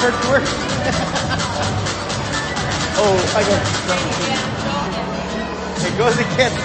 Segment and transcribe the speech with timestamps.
[0.00, 0.52] church works?
[3.00, 3.62] oh, I got
[5.86, 6.52] It goes again.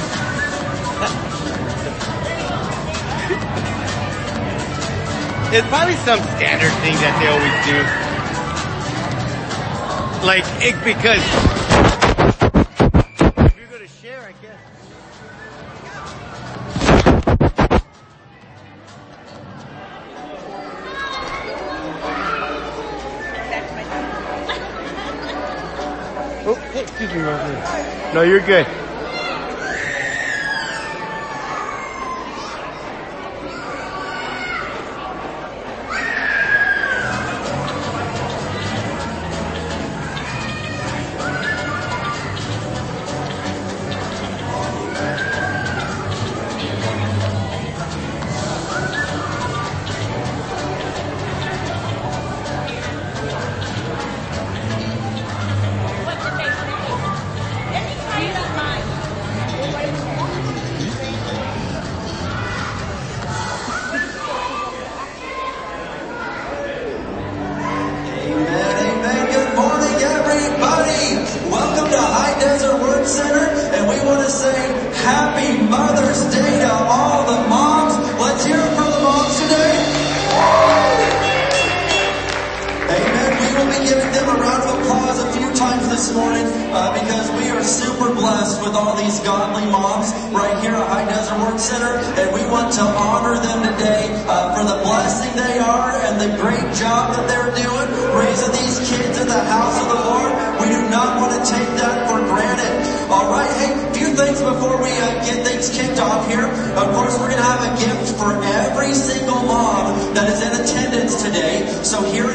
[5.53, 7.83] it's probably some standard thing that they always do.
[10.25, 11.52] Like, it, because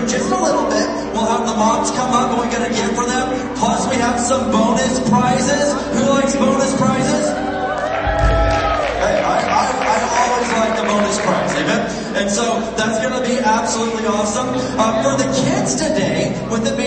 [0.08, 3.28] just a little bit, we'll have the moms come up and we're give for them.
[3.56, 5.76] Plus, we have some bonus prizes.
[5.92, 7.28] Who likes bonus prizes?
[9.04, 11.82] Hey, I, I, I always like the bonus prize, amen?
[12.16, 14.48] And so that's to be absolutely awesome.
[14.80, 16.77] Uh, for the kids today, with it being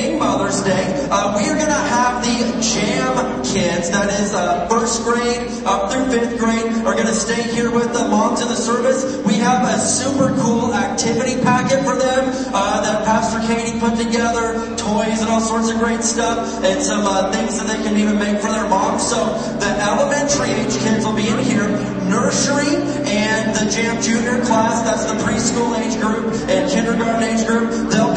[0.52, 5.48] Day, uh, we are going to have the Jam kids, that is uh, first grade
[5.64, 9.18] up through fifth grade, are going to stay here with the moms in the service.
[9.26, 14.76] We have a super cool activity packet for them uh, that Pastor Katie put together,
[14.76, 18.20] toys and all sorts of great stuff, and some uh, things that they can even
[18.20, 19.08] make for their moms.
[19.08, 19.24] So
[19.58, 21.70] the elementary age kids will be in here,
[22.12, 22.76] nursery
[23.08, 28.11] and the Jam Junior class, that's the preschool age group and kindergarten age group, they'll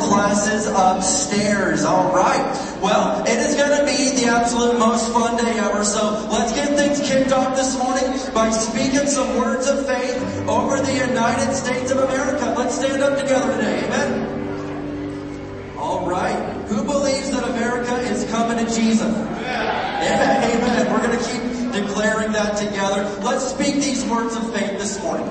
[0.00, 1.84] classes upstairs.
[1.84, 2.44] All right.
[2.82, 5.84] Well, it is going to be the absolute most fun day ever.
[5.84, 10.16] So let's get things kicked off this morning by speaking some words of faith
[10.48, 12.54] over the United States of America.
[12.56, 13.84] Let's stand up together today.
[13.86, 15.76] Amen.
[15.78, 16.36] All right.
[16.68, 19.02] Who believes that America is coming to Jesus?
[19.02, 20.44] Amen.
[20.44, 20.92] Amen.
[20.92, 21.42] We're going to keep
[21.72, 23.04] declaring that together.
[23.22, 25.28] Let's speak these words of faith this morning.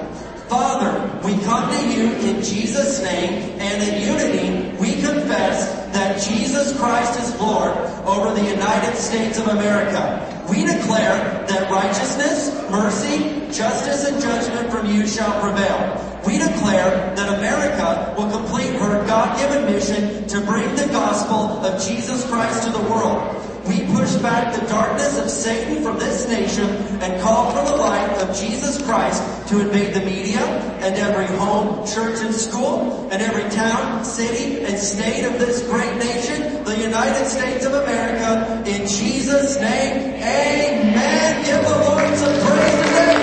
[0.47, 6.77] Father, we come to you in Jesus' name and in unity we confess that Jesus
[6.77, 10.23] Christ is Lord over the United States of America.
[10.49, 16.21] We declare that righteousness, mercy, justice, and judgment from you shall prevail.
[16.25, 22.25] We declare that America will complete her God-given mission to bring the gospel of Jesus
[22.29, 23.36] Christ to the world.
[23.67, 26.69] We push back the darkness of Satan from this nation
[27.01, 30.39] and call for the light of Jesus Christ to invade the media
[30.79, 35.97] and every home, church, and school, and every town, city, and state of this great
[35.97, 38.63] nation, the United States of America.
[38.65, 41.45] In Jesus' name, amen.
[41.45, 43.15] Give the Lord some praise today.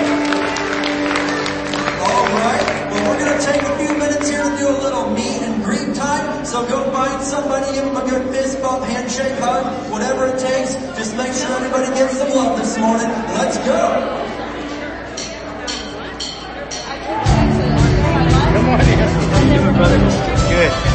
[2.05, 2.91] All right.
[2.91, 5.34] Well, we're going to take a few minutes here to do a little meet
[6.45, 10.75] So go find somebody, give them a good fist bump, handshake, hug, whatever it takes.
[10.95, 13.09] Just make sure everybody gets some love this morning.
[13.35, 14.21] Let's go.
[19.45, 19.99] You doing, brother?
[20.49, 20.94] Good.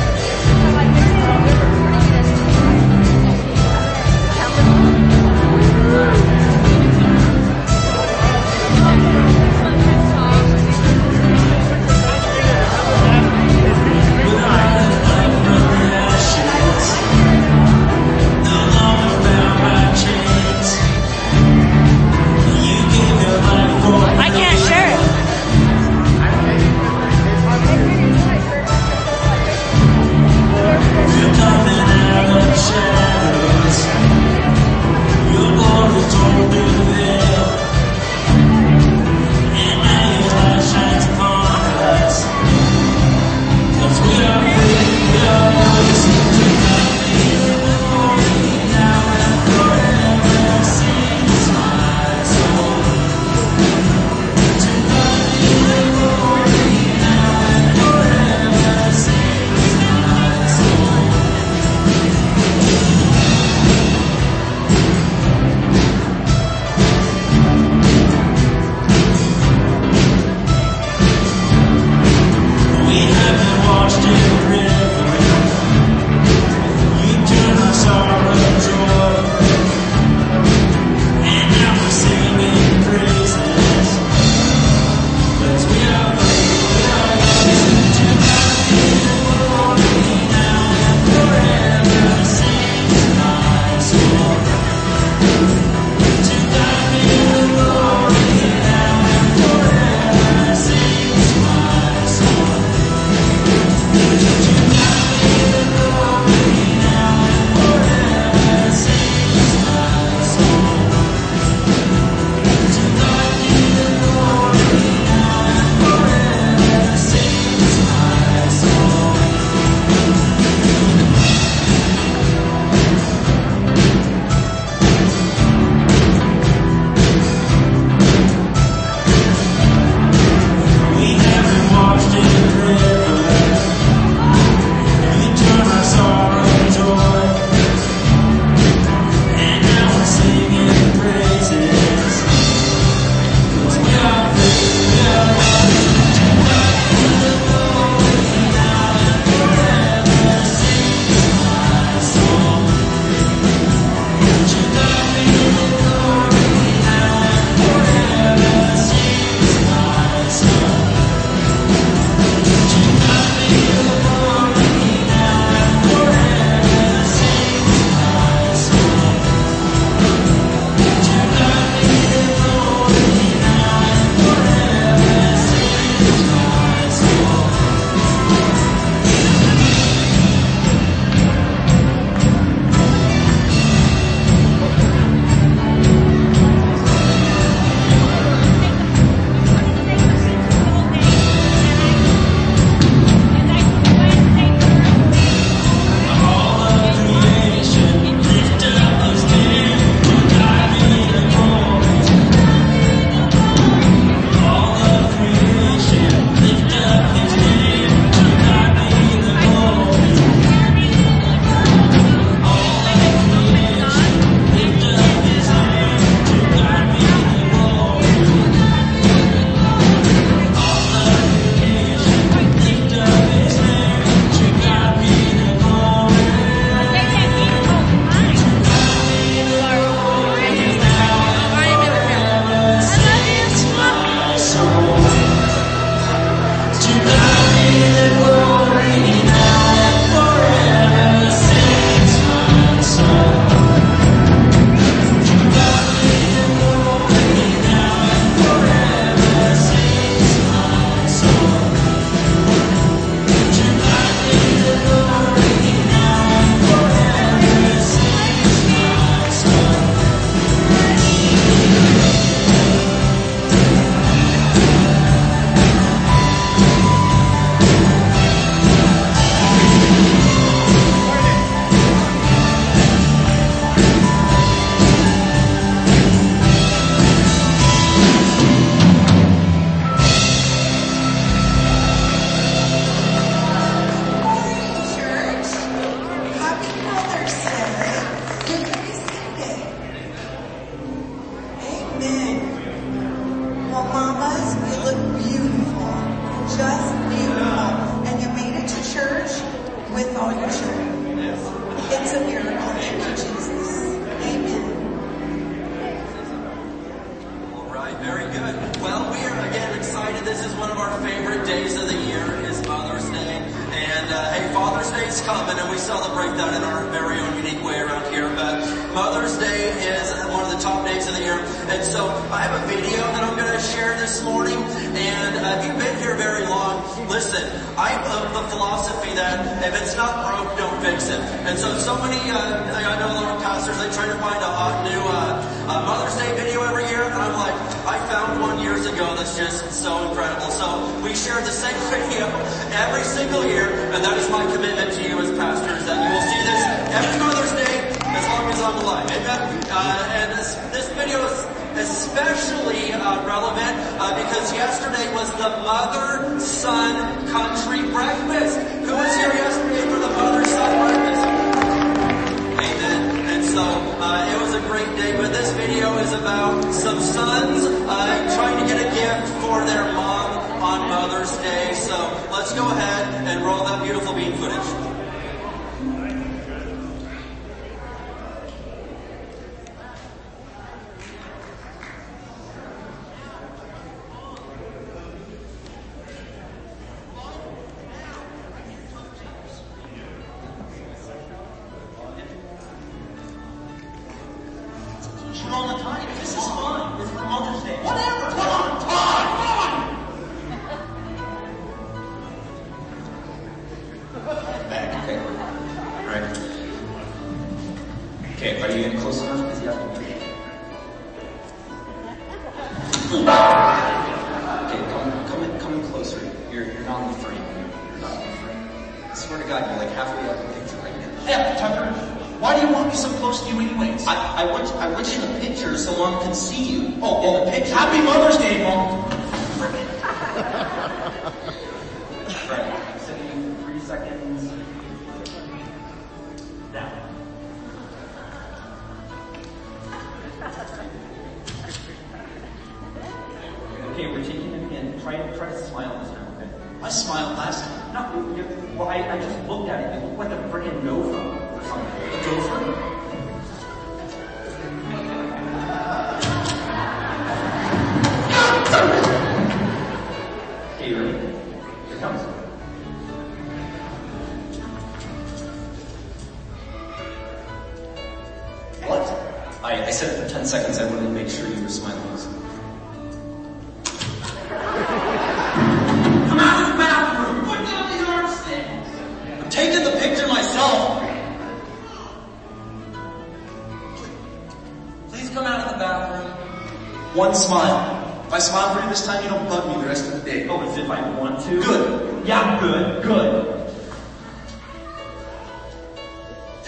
[487.40, 488.24] smile.
[488.26, 490.30] If I smile for you this time, you don't bug me the rest of the
[490.30, 490.46] day.
[490.48, 491.60] Oh, if I want to?
[491.62, 492.26] Good.
[492.26, 493.56] Yeah, good, good.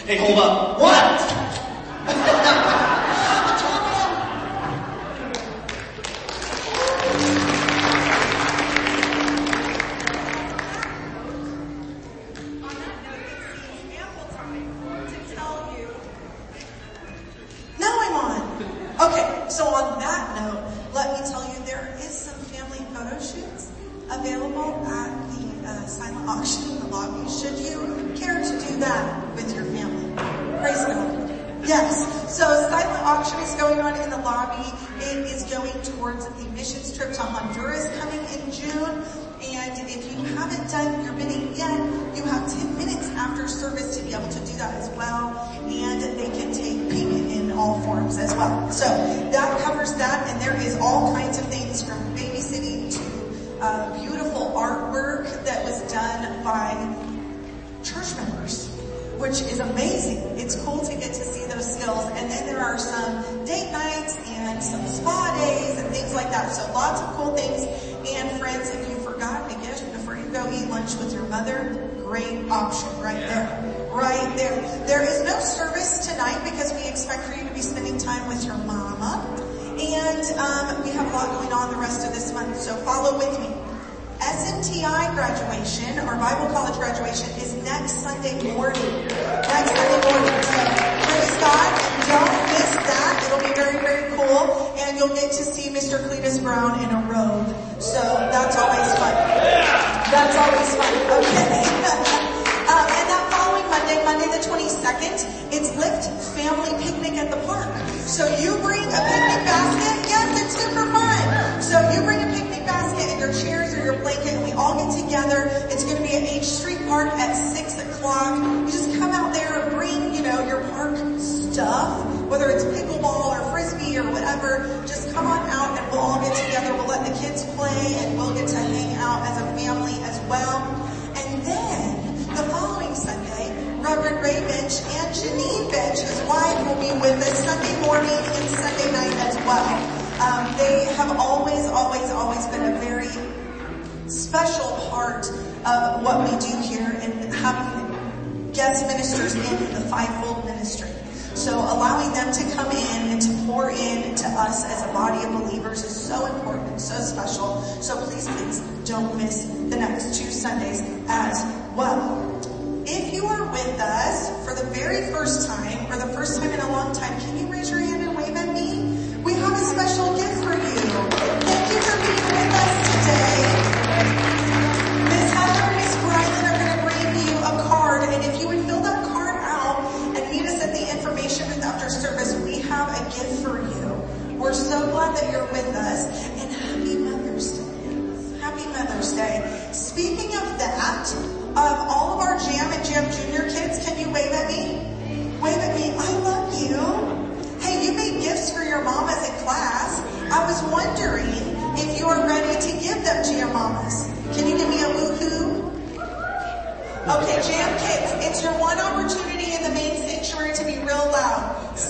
[0.07, 0.81] Hey, hold up.
[0.81, 2.59] What?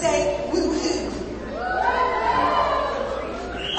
[0.03, 1.07] say woohoo.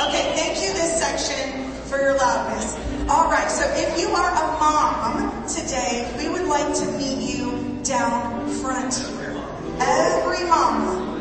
[0.08, 2.80] Okay, thank you this section for your loudness.
[3.12, 7.52] All right, so if you are a mom today, we would like to meet you
[7.84, 8.96] down front.
[9.84, 11.20] Every mom,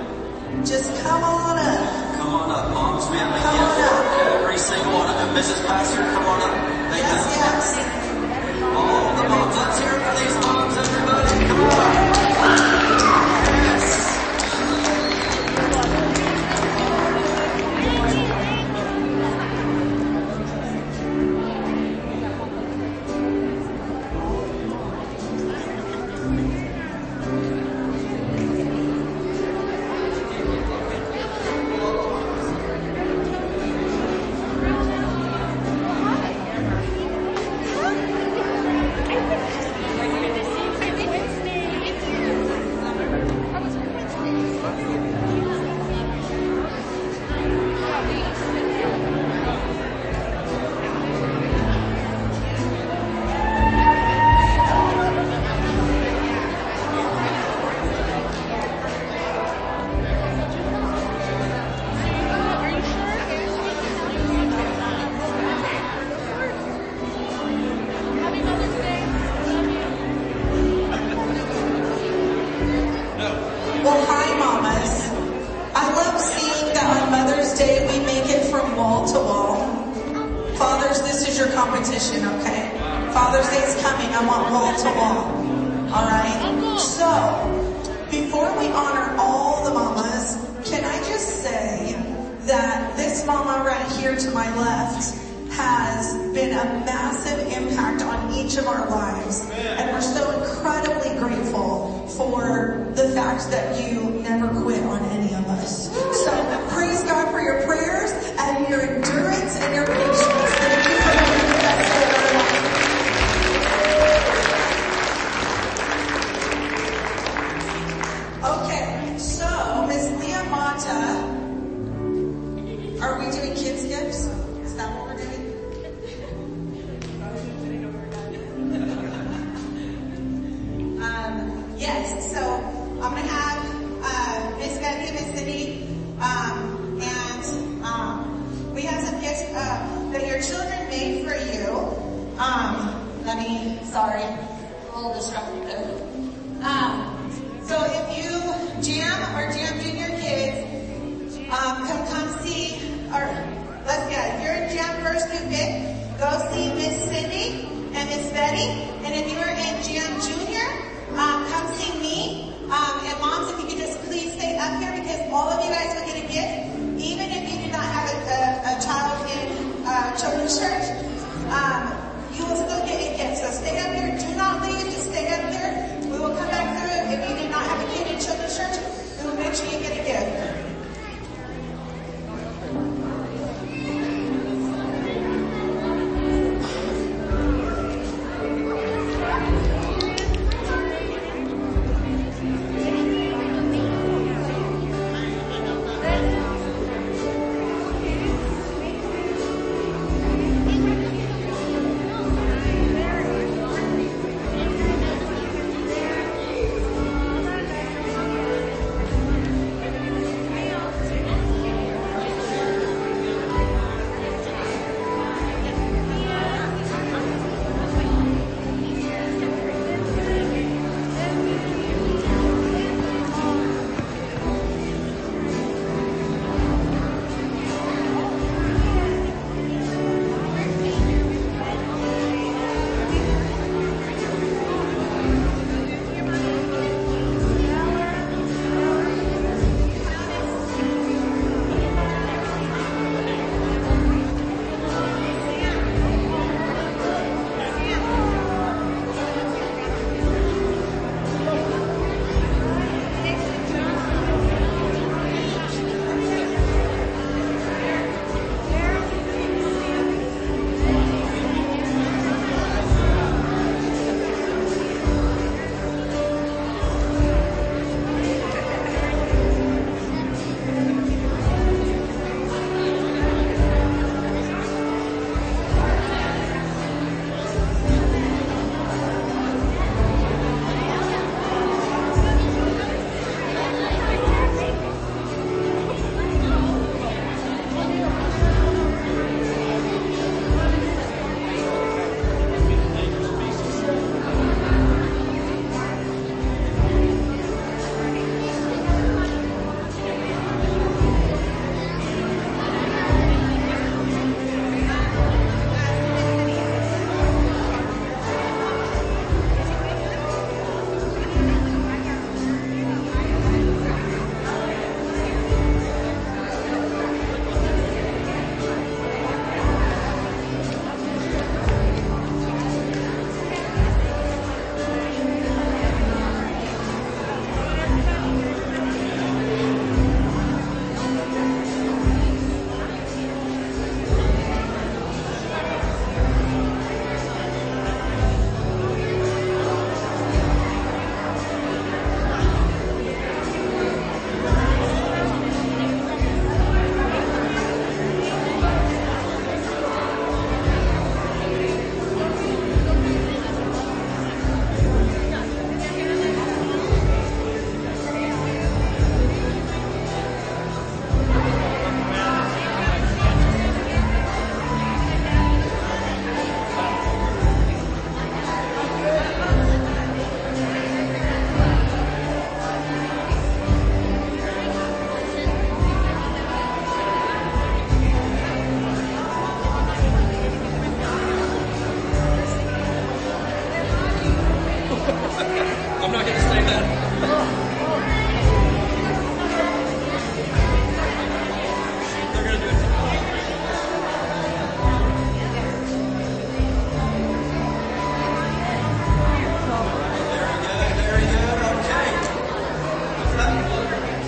[0.65, 2.17] just come on up.
[2.19, 3.11] Come on up, moms.
[3.11, 4.39] We have a come on up.
[4.39, 5.35] Every single one of them.
[5.35, 5.67] Mrs.
[5.67, 6.55] Pastor, come on up.
[6.95, 7.67] Yes, yes.
[8.79, 9.57] All the moms.
[9.57, 9.92] Let's hear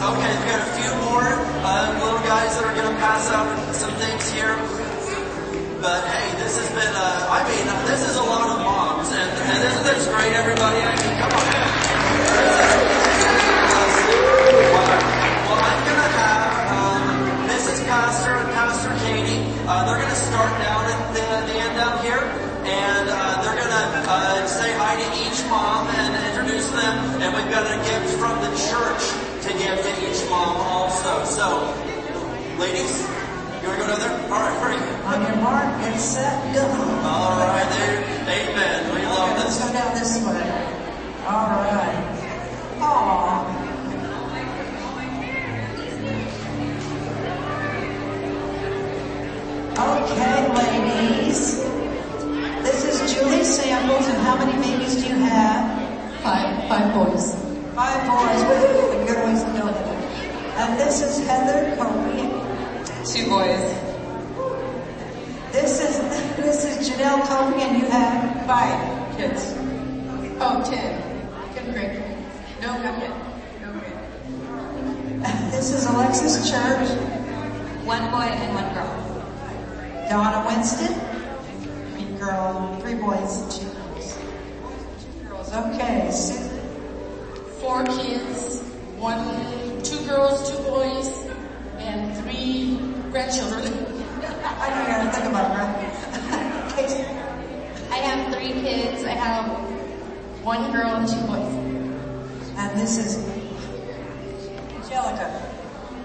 [0.04, 1.24] Okay, we've got a few more
[1.64, 4.52] uh, little guys that are going to pass out some things here.
[5.80, 9.32] But hey, this has been, uh, I mean, this is a lot of moms, and,
[9.80, 10.84] this great, everybody?
[10.84, 11.44] I mean, come on.
[14.76, 17.80] Well, I'm going to have um, Mrs.
[17.88, 19.40] Pastor and Pastor Katie.
[19.64, 22.28] Uh, they're going to start down at the, the end down here,
[22.68, 27.24] and uh, they're going to uh, say hi to each mom and introduce them.
[27.24, 29.23] And we've got a gift from the church
[29.68, 31.24] to give to each mom also.
[31.24, 31.46] So,
[32.58, 33.00] ladies,
[33.62, 34.14] you want to go down there?
[34.32, 35.00] All right, very good.
[35.04, 36.62] On your mark, get set, go.
[37.08, 38.04] All right, there.
[38.28, 38.94] Amen.
[38.94, 40.42] We love Let's go down this way.
[41.26, 42.20] All right.
[42.80, 43.64] Aw.
[49.76, 51.62] Okay, ladies.
[52.62, 56.22] This is Julie Samples, and how many babies do you have?
[56.22, 57.34] Five, five boys.
[57.74, 58.40] Five boys.
[58.48, 58.98] Woo!
[58.98, 60.04] The good ones know that.
[60.56, 62.22] And this is Heather Copley.
[63.04, 63.58] Two boys.
[65.50, 65.98] This is
[66.36, 69.54] this is Janelle Copley, and you have Five kids.
[70.38, 71.02] Oh, ten.
[71.54, 71.98] Ten great.
[72.62, 73.10] No, no kid.
[73.60, 73.92] No kid.
[75.50, 76.88] this is Alexis Church,
[77.84, 80.06] One boy and one girl.
[80.08, 80.94] Donna Winston,
[81.90, 84.16] three girl, three boys, two girls.
[85.02, 85.52] Two girls.
[85.52, 86.60] Okay, Susan.
[87.58, 88.62] Four kids.
[88.96, 89.53] One,
[89.84, 91.26] two girls, two boys,
[91.76, 92.78] and three
[93.10, 93.64] grandchildren.
[93.64, 95.94] I don't gotta think about right?
[97.90, 99.04] I have three kids.
[99.04, 99.46] I have
[100.42, 101.52] one girl and two boys.
[102.56, 103.18] And this is
[104.72, 105.52] Angelica.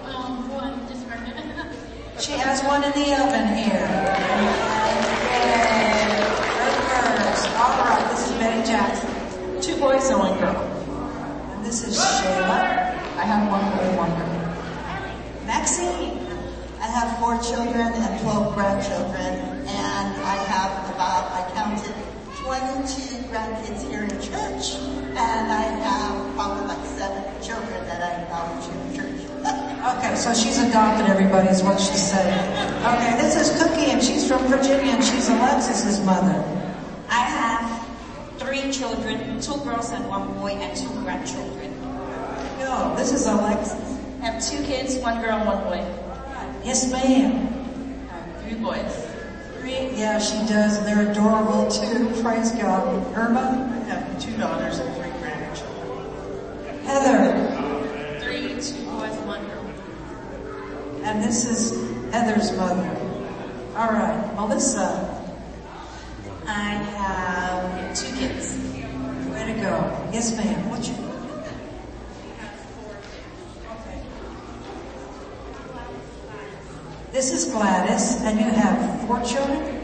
[0.04, 1.16] Um, one just for
[2.20, 3.88] She has one in the oven here.
[5.30, 5.70] Yay.
[7.56, 9.62] All right, this is Betty Jackson.
[9.62, 10.56] Two boys and one girl.
[11.54, 12.69] And this is Shayla.
[13.20, 15.44] I have one boy and one girl.
[15.44, 16.16] Maxine.
[16.80, 21.92] I have four children and 12 grandchildren, and I have about, I counted
[22.40, 24.80] 22 grandkids here in church,
[25.12, 29.20] and I have probably like seven children that I acknowledge in church.
[29.80, 32.48] Okay, so she's adopted everybody is what she's saying.
[32.84, 36.36] Okay, this is Cookie and she's from Virginia and she's Alexis's mother.
[37.08, 37.88] I have
[38.38, 41.59] three children, two girls and one boy, and two grandchildren.
[42.60, 43.98] No, this is Alexis.
[44.20, 45.84] I have two kids, one girl and one boy.
[46.64, 47.48] Yes, ma'am.
[48.10, 49.06] I have three boys.
[49.58, 52.22] Three, yeah, she does, and they're adorable too.
[52.22, 53.16] Praise God.
[53.16, 56.84] Irma, I have two daughters and three grandchildren.
[56.84, 59.66] Heather, Three, two boys, and one girl.
[61.04, 61.72] and this is
[62.12, 62.88] Heather's mother.
[63.76, 65.16] All right, Melissa,
[66.46, 68.56] I have two kids.
[69.30, 70.08] way to go.
[70.12, 70.68] Yes, ma'am.
[70.68, 70.98] What's your
[77.12, 79.82] This is Gladys, and you have four children?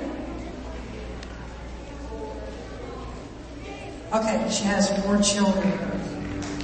[4.13, 5.67] Okay, she has four children.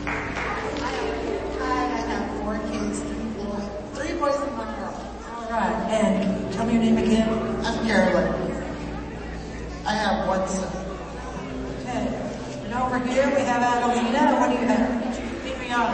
[0.07, 4.95] I have four kids, three boys, three boys and one girl.
[5.35, 7.29] All right, and tell me your name again.
[7.67, 8.31] I'm Carolyn.
[9.85, 10.71] I have one son.
[11.81, 12.07] Okay,
[12.67, 14.39] and over here we have Adelina.
[14.39, 15.43] What do you have?
[15.43, 15.91] Beat me on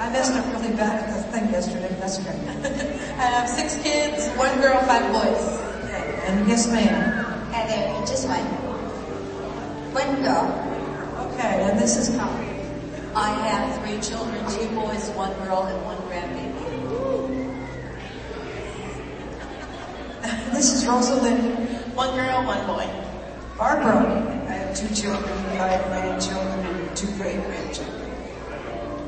[0.00, 1.96] I messed up really bad with yesterday.
[2.00, 2.30] That's okay.
[3.18, 5.60] I have six kids, one girl, five boys.
[6.26, 7.52] And yes, ma'am.
[7.52, 8.44] And just one.
[9.92, 10.46] One girl.
[11.32, 12.50] Okay, and this is Colin.
[13.14, 16.60] I have three children, two boys, one girl, and one grandbaby.
[20.52, 22.86] This is Rosalind One girl, one boy.
[23.56, 24.46] Barbara.
[24.48, 28.10] I have two children, five grandchildren, and two great grandchildren.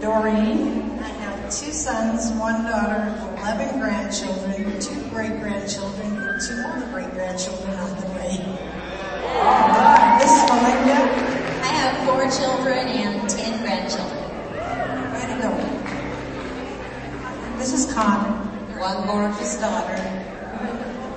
[0.00, 0.91] Doreen.
[1.52, 7.12] I have two sons, one daughter, 11 grandchildren, two great grandchildren, and two more great
[7.12, 8.40] grandchildren on the way.
[9.36, 10.96] All right, this is Melinda.
[11.60, 14.22] I have four children and ten grandchildren.
[15.12, 15.52] Way to go.
[17.58, 18.32] This is Connor.
[18.80, 20.00] One gorgeous daughter.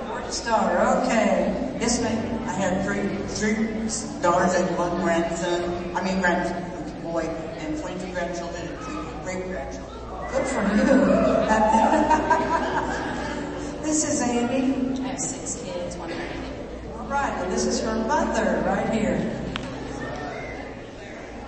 [0.06, 0.80] Gorgeous daughter.
[1.00, 1.78] Okay.
[1.80, 2.46] Yes, ma'am.
[2.46, 6.62] I have three, three daughters and one grandson, I mean grandson,
[7.02, 9.85] boy, and 22 grandchildren and three great grandchildren.
[10.30, 10.76] Good for you.
[13.82, 14.98] this is Amy.
[15.00, 16.98] I have six kids, one grandkid.
[16.98, 19.18] All right, and this is her mother right here.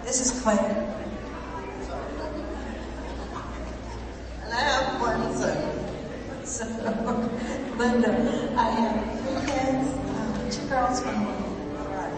[0.04, 0.58] This is Clay.
[4.42, 5.58] And I have one son.
[6.44, 6.64] So,
[7.76, 8.12] Linda,
[8.56, 11.34] I have three kids, um, two girls, one boy.
[11.80, 12.14] All right.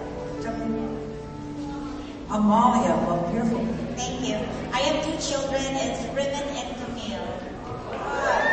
[2.31, 3.90] Amalia, well, beautiful.
[4.01, 4.37] Thank you.
[4.73, 5.61] I have two children.
[5.63, 7.39] It's Riven and Camille.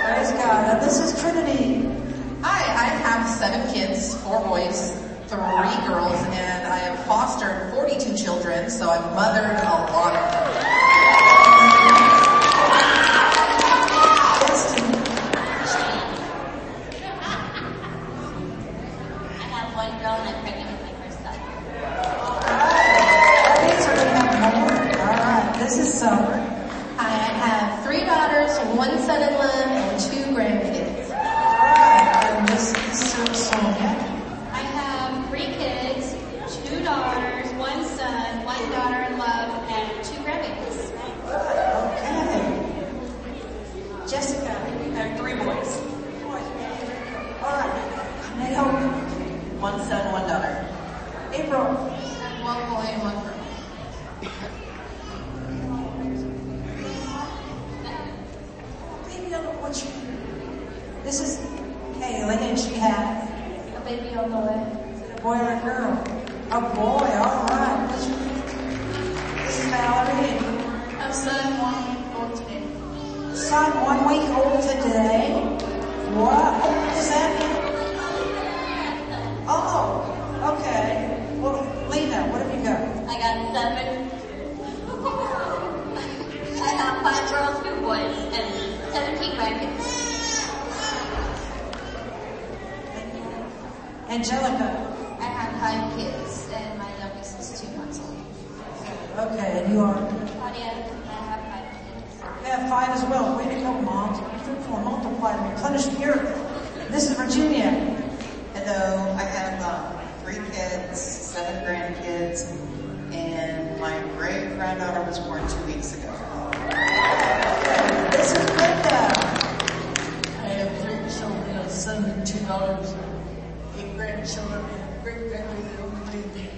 [0.03, 0.75] Praise God.
[0.75, 1.87] And this is Trinity.
[2.41, 4.91] Hi, I have seven kids, four boys,
[5.27, 10.86] three girls, and I have fostered 42 children, so I've mothered a lot of them.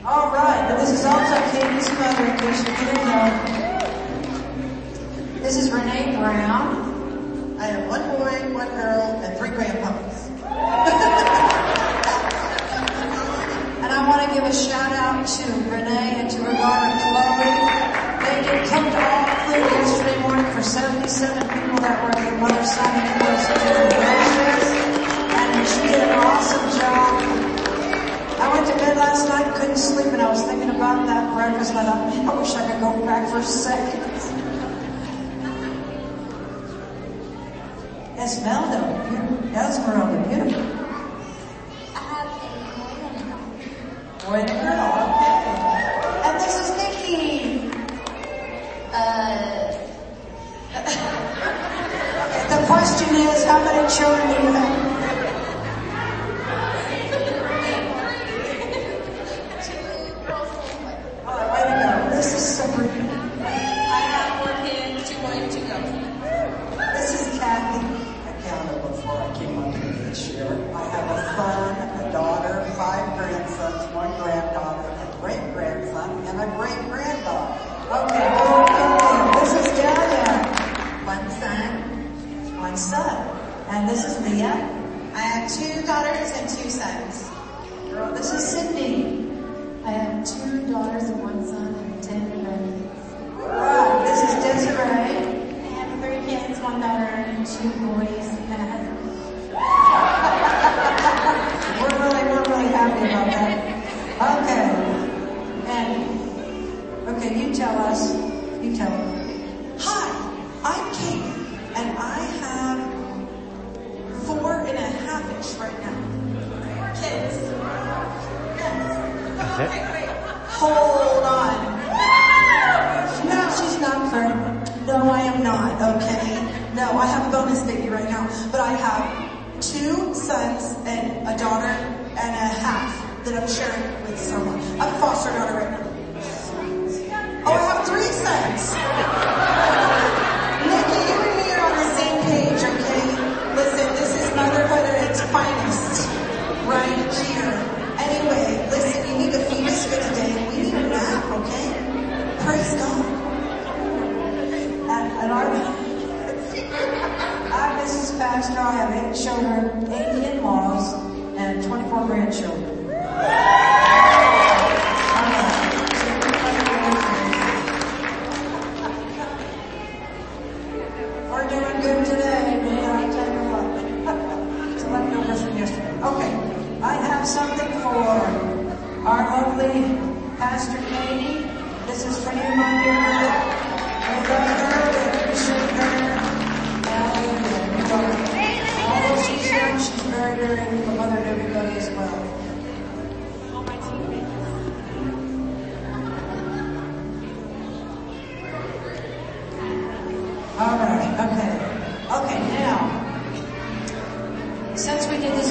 [0.10, 3.30] All right, but this is also Katie's mother, in case you didn't know.
[5.44, 7.56] This is Renee Brown.
[7.60, 10.30] I have one boy, one girl, and three grandpas.
[13.86, 17.70] and I want to give a shout out to Renee and to her daughter Chloe.
[18.26, 22.38] They did come to all food yesterday morning for 77 people that were at the
[22.40, 24.19] Mother Son and
[28.96, 32.40] last night, couldn't sleep, and I was thinking about that breakfast, and I thought, I
[32.40, 34.26] wish I could go back for seconds.
[38.18, 38.80] Esmeralda,
[39.56, 40.69] Esmeralda, beautiful.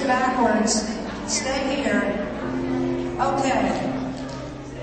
[0.09, 0.89] Backwards,
[1.27, 2.03] stay here.
[3.21, 3.85] Okay.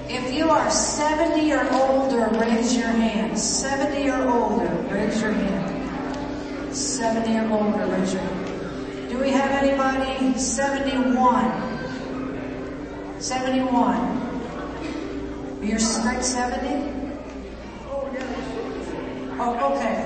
[0.08, 3.36] If you are 70 or older, raise your hand.
[3.38, 6.76] 70 or older, raise your hand.
[6.76, 9.10] 70 or older, raise your hand.
[9.10, 13.20] Do we have anybody 71?
[13.20, 15.60] 71.
[15.64, 16.92] You're straight 70?
[19.40, 20.06] Oh, okay.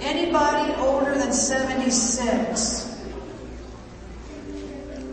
[0.00, 2.81] Anybody older than 76?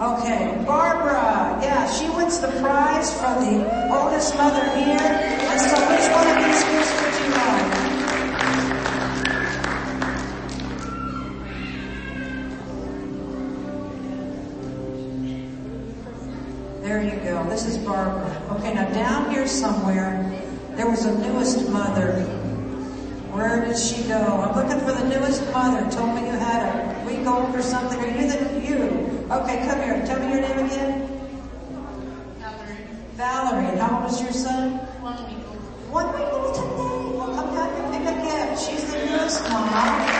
[0.02, 1.60] Okay, Barbara.
[1.62, 4.97] Yeah, she wins the prize for the oldest mother here.
[4.97, 7.89] And so which one of these gifts would you like?
[16.82, 17.43] There you go.
[17.50, 18.41] This is Barbara.
[18.52, 20.32] Okay, now down here somewhere,
[20.78, 22.24] there was a newest mother.
[23.34, 24.16] Where did she go?
[24.16, 25.91] I'm looking for the newest mother.
[25.91, 28.00] Told me you had a week old or something.
[28.00, 29.09] Are you the you?
[29.32, 30.04] Okay, come here.
[30.08, 31.08] Tell me your name again.
[32.40, 32.78] Valerie.
[33.14, 33.78] Valerie.
[33.78, 34.72] How old is your son?
[35.04, 35.58] One week old.
[35.94, 37.16] One week old today.
[37.16, 38.68] Well, come down here and pick a gift.
[38.68, 40.18] She's the newest mom.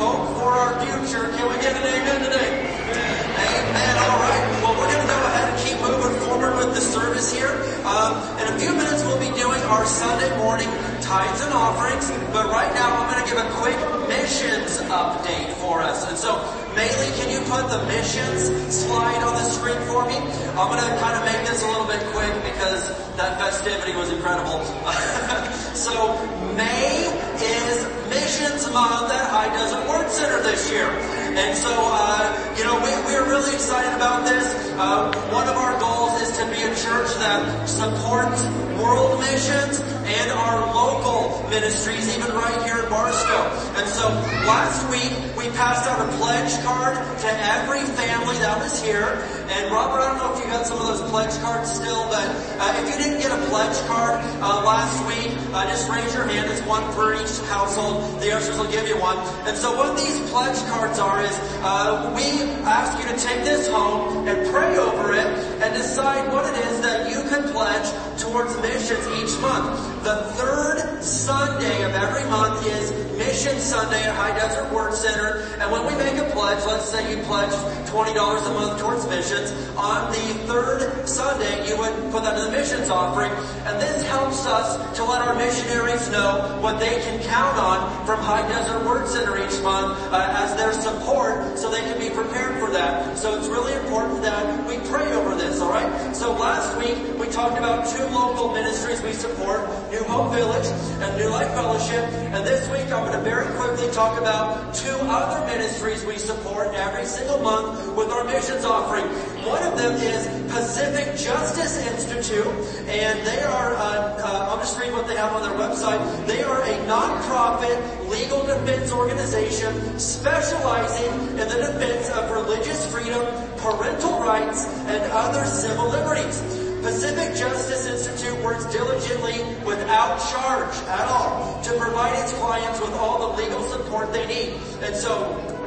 [0.00, 1.28] Hope for our future.
[1.36, 2.48] Can we get an amen today?
[2.56, 3.94] Amen.
[4.00, 4.44] All right.
[4.64, 7.52] Well, we're going to go ahead and keep moving forward with the service here.
[7.84, 10.72] Um, in a few minutes, we'll be doing our Sunday morning
[11.04, 12.08] tithes and offerings.
[12.32, 13.76] But right now, I'm going to give a quick
[14.08, 16.08] missions update for us.
[16.08, 16.32] And so,
[16.72, 20.16] Maylee, can you put the missions slide on the screen for me?
[20.56, 22.88] I'm going to kind of make this a little bit quick because
[23.20, 24.64] that festivity was incredible.
[25.76, 26.16] so,
[26.56, 27.04] May
[27.36, 30.90] is Missions Month at High Desert Word Center this year.
[31.38, 34.44] And so, uh, you know, we, we're really excited about this.
[34.74, 38.42] Uh, one of our goals is to be a church that supports
[38.82, 39.78] world missions
[40.10, 43.46] and our local ministries, even right here in Barstow.
[43.78, 44.08] And so
[44.42, 49.26] last week we passed out a pledge card to every family that was here.
[49.50, 52.26] And Robert, I don't know if you got some of those pledge cards still, but
[52.58, 56.24] uh, if you didn't get a pledge card uh, last week, uh, just raise your
[56.24, 56.50] hand.
[56.50, 58.20] It's one for each household.
[58.20, 59.18] The ushers will give you one.
[59.46, 63.68] And so what these pledge cards are is uh, we ask you to take this
[63.68, 65.26] home and pray over it
[65.62, 66.99] and decide what it is that
[67.30, 67.86] can pledge
[68.20, 70.02] towards missions each month.
[70.02, 75.46] The third Sunday of every month is Mission Sunday at High Desert Word Center.
[75.60, 77.54] And when we make a pledge, let's say you pledge
[77.90, 82.50] $20 a month towards missions, on the third Sunday you would put that in the
[82.52, 83.32] missions offering.
[83.66, 88.20] And this helps us to let our missionaries know what they can count on from
[88.20, 92.60] High Desert Word Center each month uh, as their support so they can be prepared
[92.60, 93.18] for that.
[93.18, 96.14] So it's really important that we pray over this, alright?
[96.14, 101.16] So last week we talked about two local ministries we support, New Hope Village and
[101.18, 102.04] New Life Fellowship.
[102.30, 106.68] And this week I'm going to very quickly talk about two other ministries we support
[106.74, 109.06] every single month with our missions offering.
[109.44, 112.46] One of them is Pacific Justice Institute,
[112.88, 116.00] and they are, uh, uh, I'll just what they have on their website.
[116.26, 123.24] They are a non-profit legal defense organization specializing in the defense of religious freedom,
[123.58, 126.40] parental rights, and other civil liberties.
[126.82, 133.30] Pacific Justice Institute works diligently without charge at all to provide its clients with all
[133.30, 134.54] the legal support they need.
[134.82, 135.59] And so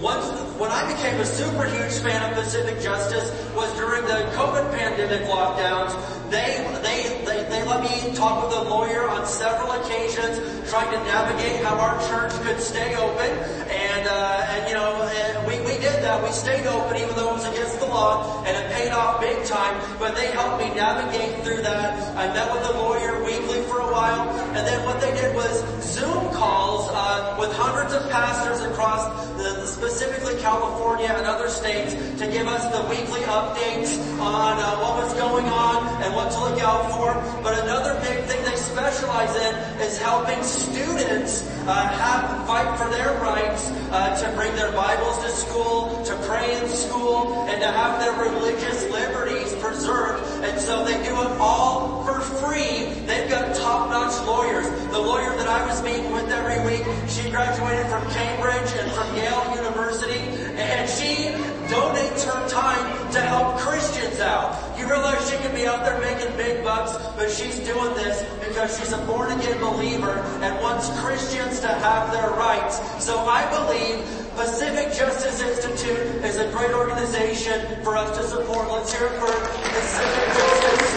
[0.00, 4.70] once, when I became a super huge fan of Pacific Justice was during the COVID
[4.72, 5.92] pandemic lockdowns.
[6.30, 10.38] They, they, they, they let me talk with a lawyer on several occasions
[10.70, 13.30] trying to navigate how our church could stay open.
[13.68, 16.22] And, uh, and you know, and we, we did that.
[16.22, 19.44] We stayed open even though it was against the law and it paid off big
[19.44, 19.80] time.
[19.98, 22.16] But they helped me navigate through that.
[22.16, 23.59] I met with a lawyer weekly
[24.00, 24.24] while.
[24.56, 25.52] And then what they did was
[25.84, 29.02] Zoom calls, uh, with hundreds of pastors across
[29.36, 35.04] the, specifically California and other states to give us the weekly updates on uh, what
[35.04, 37.08] was going on and what to look out for.
[37.42, 38.40] But another big thing
[38.70, 44.72] specialize in is helping students uh, have fight for their rights uh, to bring their
[44.72, 50.22] Bibles to school, to pray in school, and to have their religious liberties preserved.
[50.44, 52.84] And so they do it all for free.
[53.06, 54.68] They've got top-notch lawyers.
[54.90, 59.16] The lawyer that I was meeting with every week, she graduated from Cambridge and from
[59.16, 60.20] Yale University,
[60.56, 61.34] and she
[61.70, 64.58] donates her time to help Christians out.
[64.76, 68.76] You realize she could be out there making big bucks, but she's doing this because
[68.76, 72.80] she's a born again believer and wants Christians to have their rights.
[73.02, 74.04] So I believe
[74.34, 78.68] Pacific Justice Institute is a great organization for us to support.
[78.68, 80.90] Let's hear it for Pacific Justice.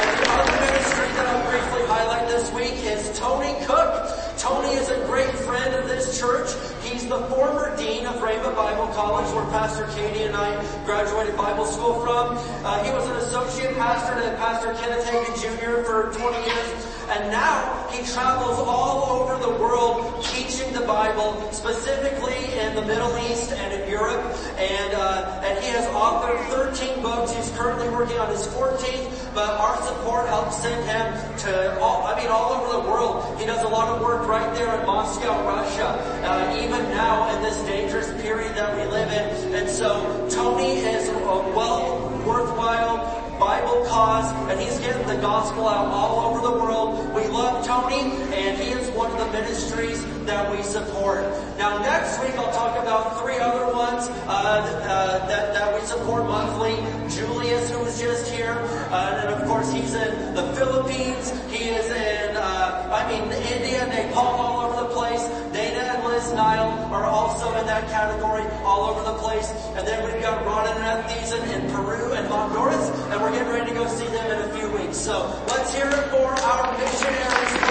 [0.00, 4.16] And the ministry that I'll briefly highlight this week is Tony Cook.
[4.38, 6.48] Tony is a great friend of this church.
[7.10, 10.54] The former dean of Rhema Bible College, where Pastor Katie and I
[10.84, 12.38] graduated Bible school from.
[12.64, 15.82] Uh, he was an associate pastor to Pastor Kenneth Hagin Jr.
[15.82, 16.86] for 20 years.
[17.10, 23.18] And now he travels all over the world teaching the Bible, specifically in the Middle
[23.26, 24.24] East and in Europe.
[24.56, 27.32] And, uh, and he has authored 13 books.
[27.34, 32.20] He's currently working on his 14th, but our support helps send him to all, I
[32.20, 33.38] mean, all over the world.
[33.38, 35.86] He does a lot of work right there in Moscow, Russia,
[36.24, 39.54] uh, even now in this dangerous period that we live in.
[39.54, 45.86] And so Tony is a well worthwhile Bible cause, and he's getting the gospel out
[45.86, 47.14] all over the world.
[47.14, 48.00] We love Tony,
[48.36, 51.24] and he is one of the ministries that we support.
[51.60, 56.24] Now next week I'll talk about three other ones uh, uh, that, that we support
[56.24, 56.72] monthly.
[57.14, 58.56] Julius, who was just here,
[58.88, 61.28] uh, and of course he's in the Philippines.
[61.52, 65.20] He is in, uh, I mean, India, Nepal, all over the place.
[65.52, 69.52] Dana and Liz Nile are also in that category, all over the place.
[69.76, 73.70] And then we've got Ron and Ethieson in Peru and Honduras, and we're getting ready
[73.70, 74.96] to go see them in a few weeks.
[74.96, 77.69] So let's hear it for our missionaries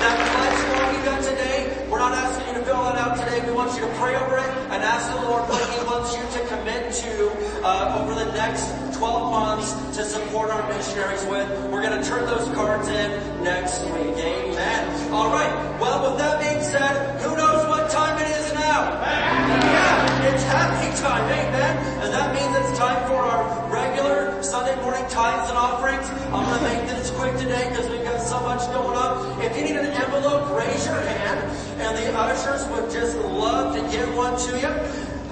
[0.00, 0.60] that pledge
[0.96, 3.44] you got today, we're not asking you to fill that out today.
[3.46, 6.24] We want you to pray over it and ask the Lord what He wants you
[6.40, 11.48] to commit to uh, over the next 12 months to support our missionaries with.
[11.72, 14.16] We're going to turn those cards in next week.
[14.16, 15.12] Amen.
[15.12, 15.52] All right.
[15.80, 19.00] Well, with that being said, who knows what time it is now?
[19.00, 21.24] Yeah, it's happy time.
[21.24, 21.76] Amen.
[22.04, 26.08] And that means it's time for our regular Sunday morning tithes and offerings.
[26.32, 29.19] I'm going to make this quick today because we've got so much going on.
[29.42, 31.40] If you need an envelope, raise your hand
[31.80, 34.68] and the ushers would just love to give one to you.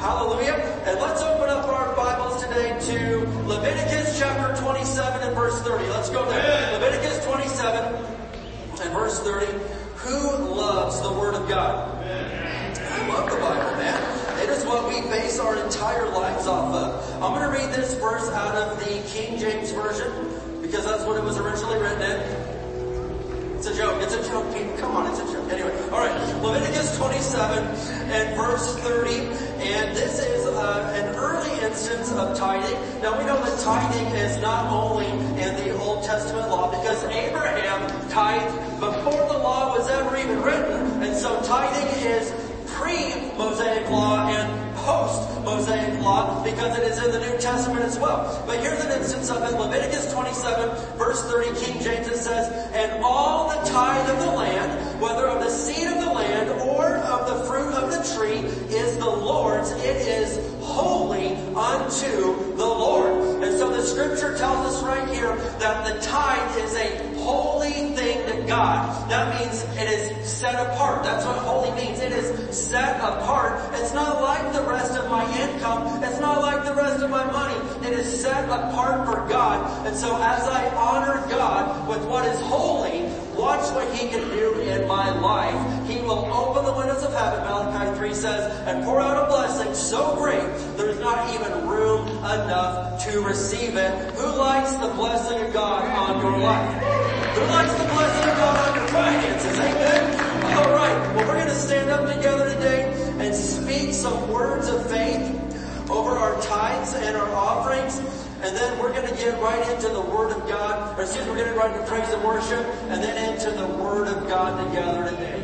[0.00, 0.54] Hallelujah.
[0.86, 5.84] And let's open up our Bibles today to Leviticus chapter 27 and verse 30.
[5.88, 6.72] Let's go there.
[6.72, 7.94] Leviticus 27
[8.80, 9.46] and verse 30.
[9.96, 11.94] Who loves the Word of God?
[12.02, 14.38] I love the Bible, man.
[14.42, 17.22] It is what we base our entire lives off of.
[17.22, 21.18] I'm going to read this verse out of the King James Version because that's what
[21.18, 22.47] it was originally written in.
[23.58, 24.00] It's a joke.
[24.00, 24.78] It's a joke, people.
[24.78, 25.50] Come on, it's a joke.
[25.50, 26.14] Anyway, all right.
[26.44, 32.78] Leviticus 27 and verse 30, and this is uh, an early instance of tithing.
[33.02, 35.08] Now we know that tithing is not only
[35.42, 41.02] in the Old Testament law because Abraham tithed before the law was ever even written,
[41.02, 42.32] and so tithing is
[42.66, 44.57] pre-Mosaic law and
[45.26, 48.42] post-Mosaic law because it is in the New Testament as well.
[48.46, 49.58] But here's an instance of it.
[49.58, 55.00] Leviticus 27 verse 30 King James it says, And all the tithe of the land,
[55.00, 58.38] whether of the seed of the land or of the fruit of the tree,
[58.74, 59.70] is the Lord's.
[59.72, 63.42] It is holy unto the Lord.
[63.42, 68.26] And so the scripture tells us right here that the tithe is a holy thing
[68.26, 69.10] to God.
[69.10, 71.02] That means it is set apart.
[71.02, 72.00] That's what holy means.
[72.00, 73.60] It is set apart.
[73.74, 76.02] It's not like the rest of my income.
[76.02, 77.86] It's not like the rest of my money.
[77.86, 79.86] It is set apart for God.
[79.86, 83.02] And so as I honor God with what is holy,
[83.36, 85.88] watch what He can do in my life.
[85.88, 89.74] He will open the windows of heaven, Malachi 3 says, and pour out a blessing
[89.74, 94.14] so great there's not even room enough to receive it.
[94.14, 96.97] Who likes the blessing of God on your life?
[97.36, 99.58] Likes the blessing of God on your finances?
[99.58, 100.56] Amen?
[100.56, 101.14] All right.
[101.14, 106.10] Well, we're going to stand up together today and speak some words of faith over
[106.10, 107.98] our tithes and our offerings.
[108.40, 111.32] And then we're going to get right into the Word of God, or excuse me,
[111.32, 114.28] we're going to get right into praise and worship, and then into the Word of
[114.28, 115.40] God together today.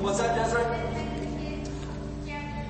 [0.00, 0.94] What's that, Desiree?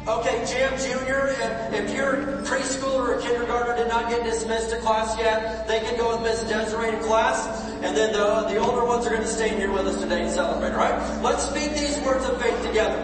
[0.06, 5.18] Okay, Jam Junior, if, if your preschooler or kindergartner did not get dismissed to class
[5.18, 9.06] yet, they can go with Miss Desiree to class, and then the, the older ones
[9.06, 11.22] are going to stay here with us today and celebrate, alright?
[11.22, 12.98] Let's speak these words of faith together.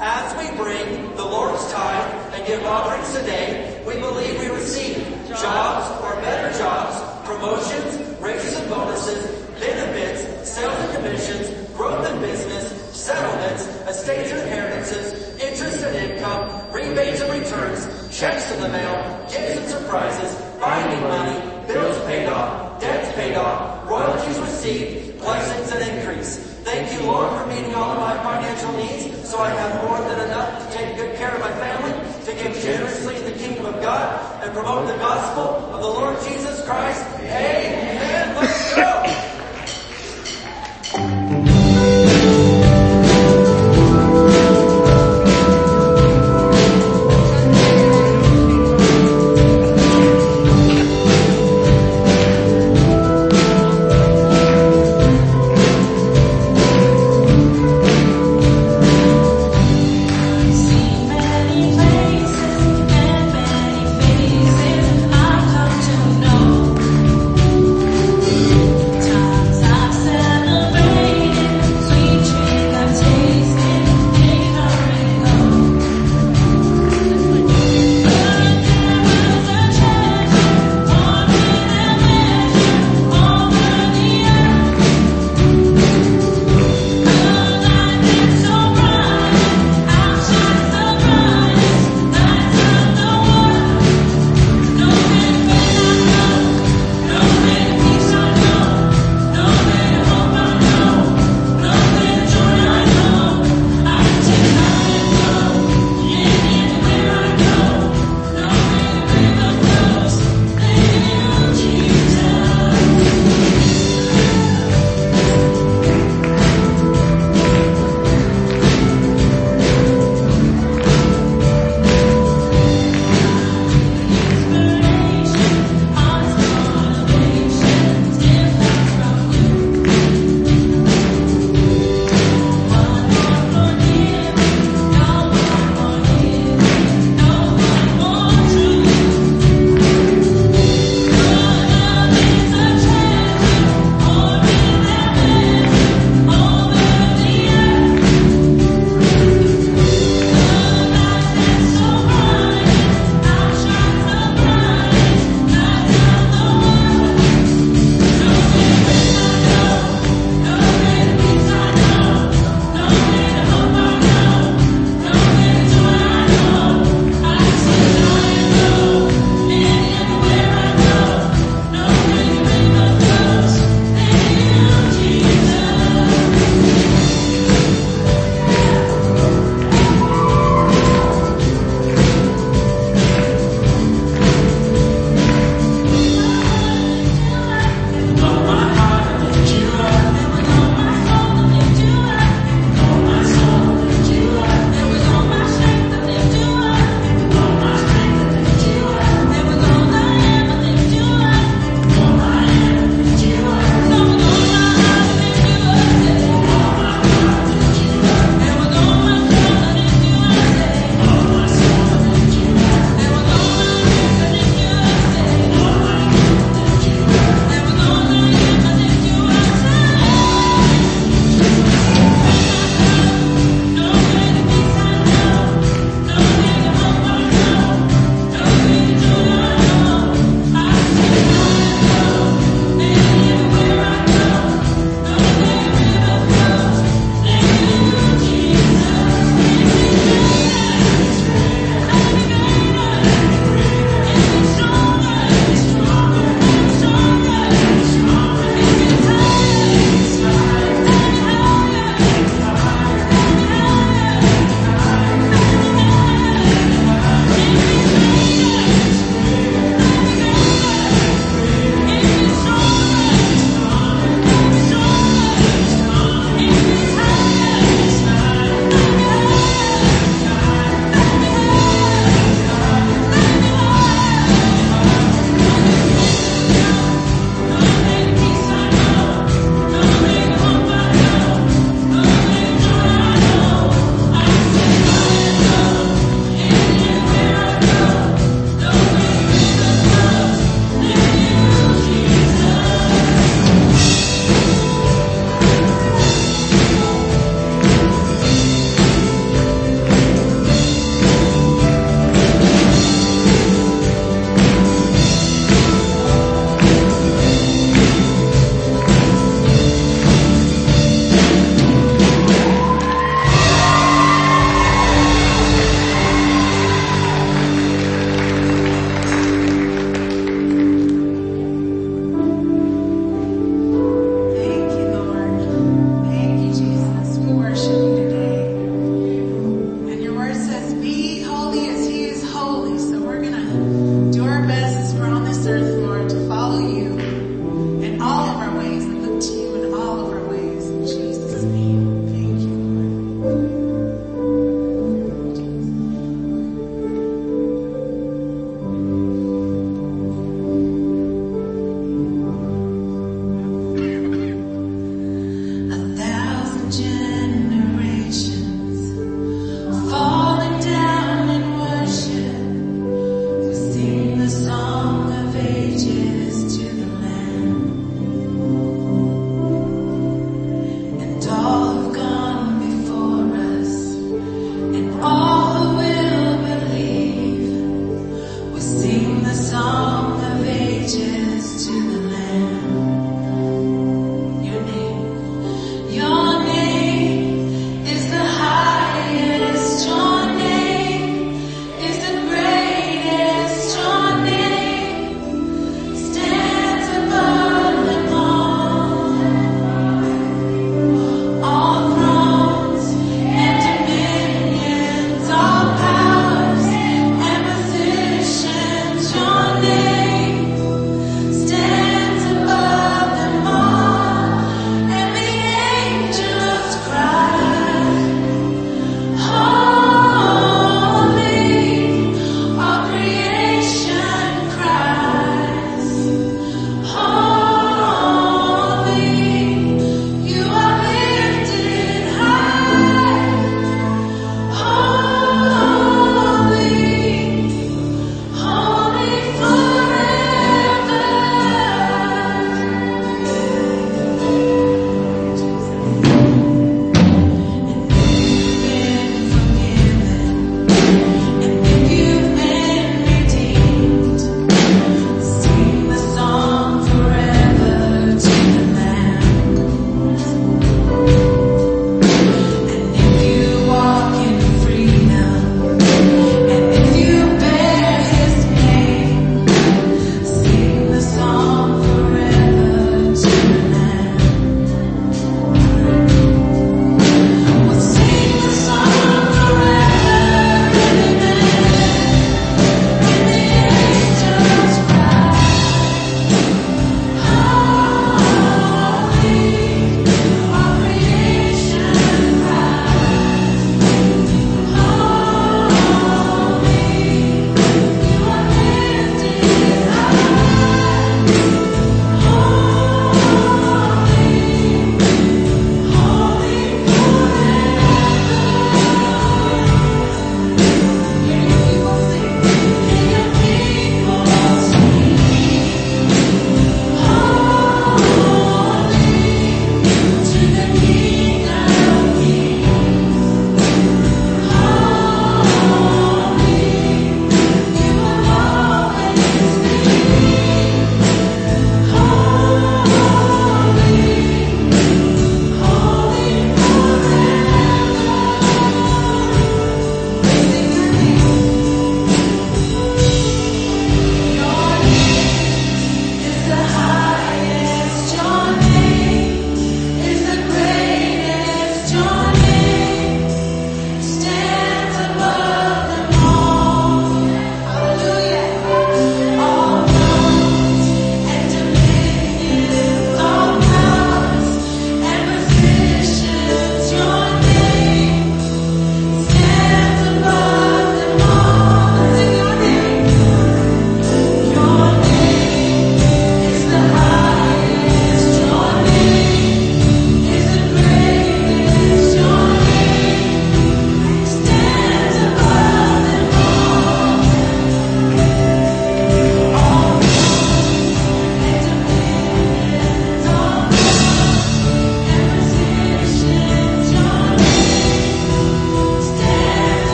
[0.00, 4.98] As we bring the Lord's tithe and give offerings today, we believe we receive
[5.28, 9.24] jobs or better jobs, promotions, raises and bonuses,
[9.58, 17.22] benefits, sales and commissions, growth in business, settlements, estates and inheritances, interest and income, rebates
[17.22, 23.12] and returns, checks in the mail, gifts and surprises, finding money, bills paid off, debts
[23.14, 26.36] paid off, royalties received, blessings and increase.
[26.64, 30.28] Thank you, Lord, for meeting all of my financial needs so I have more than
[30.28, 31.92] enough to take good care of my family,
[32.24, 36.16] to give generously in the kingdom of God, and promote the gospel of the Lord
[36.22, 37.04] Jesus Christ.
[37.20, 38.36] Amen.
[38.36, 39.04] Let's go.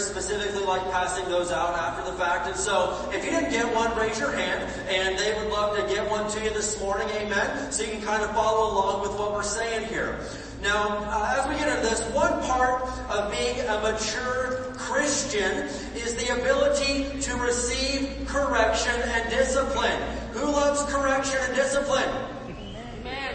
[0.00, 2.46] Specifically like passing those out after the fact.
[2.46, 5.94] And so if you didn't get one, raise your hand and they would love to
[5.94, 7.08] get one to you this morning.
[7.10, 7.72] Amen.
[7.72, 10.18] So you can kind of follow along with what we're saying here.
[10.62, 16.14] Now, uh, as we get into this, one part of being a mature Christian is
[16.16, 20.02] the ability to receive correction and discipline.
[20.32, 22.08] Who loves correction and discipline?
[22.46, 23.34] Amen.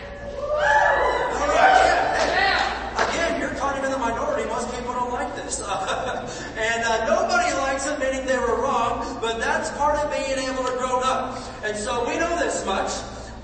[1.56, 3.10] Yeah.
[3.10, 4.48] Again, you're kind of in the minority.
[4.48, 5.62] Most people don't like this.
[6.58, 10.72] and uh, nobody likes admitting they were wrong, but that's part of being able to
[10.78, 11.38] grow up.
[11.64, 12.92] And so we know this much.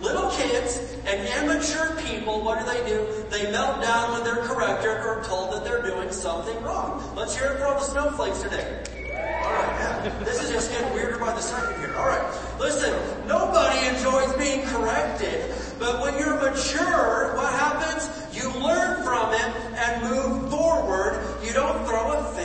[0.02, 3.06] Little kids and immature people, what do they do?
[3.30, 7.04] They melt down when they're corrected or told that they're doing something wrong.
[7.16, 8.84] Let's hear it from the snowflakes today.
[8.98, 10.24] Alright, yeah.
[10.24, 11.94] This is just getting weirder by the second here.
[11.96, 12.24] Alright.
[12.60, 12.94] Listen,
[13.28, 18.10] nobody enjoys being corrected, but when you're mature, what happens?
[18.34, 21.22] You learn from it and move forward.
[21.44, 22.41] You don't throw a fit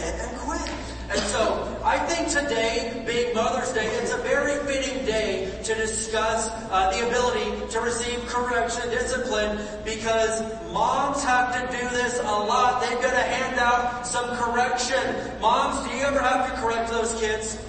[1.08, 6.48] and so, I think today, being Mother's Day, it's a very fitting day to discuss
[6.70, 10.42] uh, the ability to receive correction discipline because
[10.72, 12.82] moms have to do this a lot.
[12.82, 15.40] They've got to hand out some correction.
[15.40, 17.64] Moms, do you ever have to correct those kids?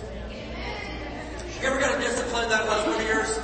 [1.61, 3.37] You ever got to discipline that husband of yours?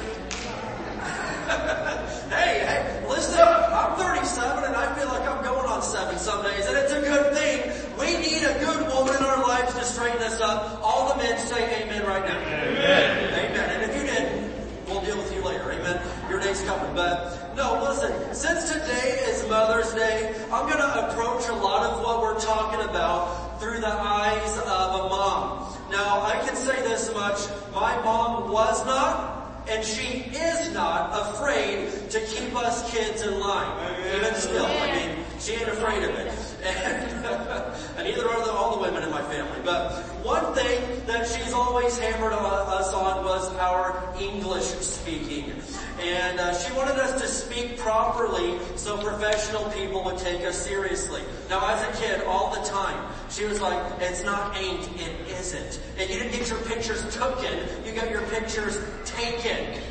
[2.29, 6.65] hey, hey, listen, I'm 37 and I feel like I'm going on seven some days
[6.65, 7.72] and it's a good thing.
[8.13, 10.79] We need a good woman in our lives to straighten us up.
[10.83, 12.37] All the men say amen right now.
[12.37, 13.33] Amen.
[13.33, 13.69] Amen.
[13.71, 14.53] And if you didn't,
[14.87, 15.71] we'll deal with you later.
[15.71, 15.99] Amen.
[16.29, 16.93] Your day's coming.
[16.93, 22.03] But no, listen, since today is Mother's Day, I'm going to approach a lot of
[22.03, 25.75] what we're talking about through the eyes of a mom.
[25.89, 27.39] Now, I can say this much.
[27.73, 29.33] My mom was not
[29.67, 33.95] and she is not afraid to keep us kids in line.
[34.15, 36.55] Even still, I mean, she ain't afraid of it.
[36.63, 37.25] And,
[38.03, 39.59] and neither are the, all the women in my family.
[39.63, 39.91] But
[40.23, 45.53] one thing that she's always hammered on us on was our English speaking.
[45.99, 51.21] And uh, she wanted us to speak properly so professional people would take us seriously.
[51.49, 55.79] Now as a kid, all the time, she was like, it's not ain't, it isn't.
[55.97, 59.81] And you didn't get your pictures taken, you got your pictures taken.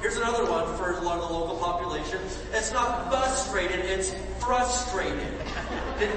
[0.00, 2.20] Here's another one for a lot of the local population.
[2.52, 5.32] It's not frustrated, it's frustrated.
[5.98, 6.10] Did,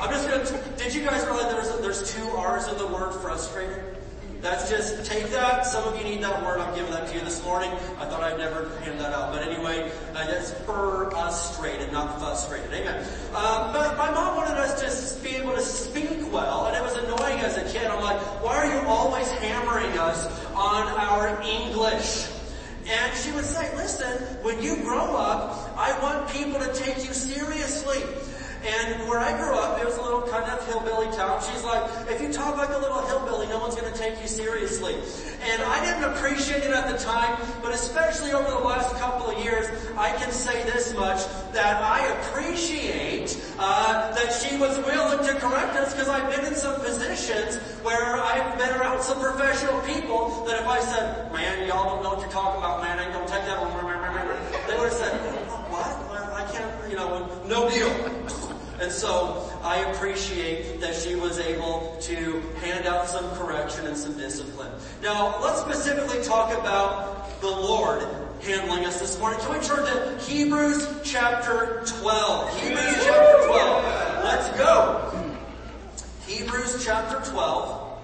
[0.00, 3.96] I'm just gonna, did you guys realize there's, there's two R's in the word frustrated?
[4.40, 5.66] That's just, take that.
[5.66, 6.60] Some of you need that word.
[6.60, 7.70] I'm giving that to you this morning.
[7.98, 9.32] I thought I'd never hand that out.
[9.32, 12.72] But anyway, uh, that's frustrated, not frustrated.
[12.72, 13.04] Amen.
[13.34, 16.96] Uh, but my mom wanted us to be able to speak well, and it was
[16.98, 17.88] annoying as a kid.
[17.88, 22.28] I'm like, why are you always hammering us on our English?
[22.90, 27.12] And she would say, listen, when you grow up, I want people to take you
[27.12, 28.02] seriously.
[28.66, 31.40] And where I grew up, it was a little kind of hillbilly town.
[31.52, 34.26] She's like, if you talk like a little hillbilly, no one's going to take you
[34.26, 34.94] seriously.
[35.50, 39.42] And I didn't appreciate it at the time, but especially over the last couple of
[39.44, 45.34] years, I can say this much, that I appreciate uh, that she was willing to
[45.40, 50.44] correct us because I've been in some positions where I've been around some professional people
[50.46, 53.26] that if I said, man, y'all don't know what you're talking about, man, I gonna
[53.26, 53.68] take that one,
[54.68, 55.14] they would have said,
[55.70, 56.08] what?
[56.34, 57.88] I can't, you know, no deal.
[58.80, 64.16] And so I appreciate that she was able to hand out some correction and some
[64.16, 64.70] discipline.
[65.02, 68.06] Now let's specifically talk about the Lord
[68.42, 69.40] handling us this morning.
[69.40, 72.60] Can we turn to Hebrews chapter 12?
[72.60, 74.24] Hebrews chapter 12.
[74.24, 75.34] Let's go.
[76.26, 77.98] Hebrews chapter 12.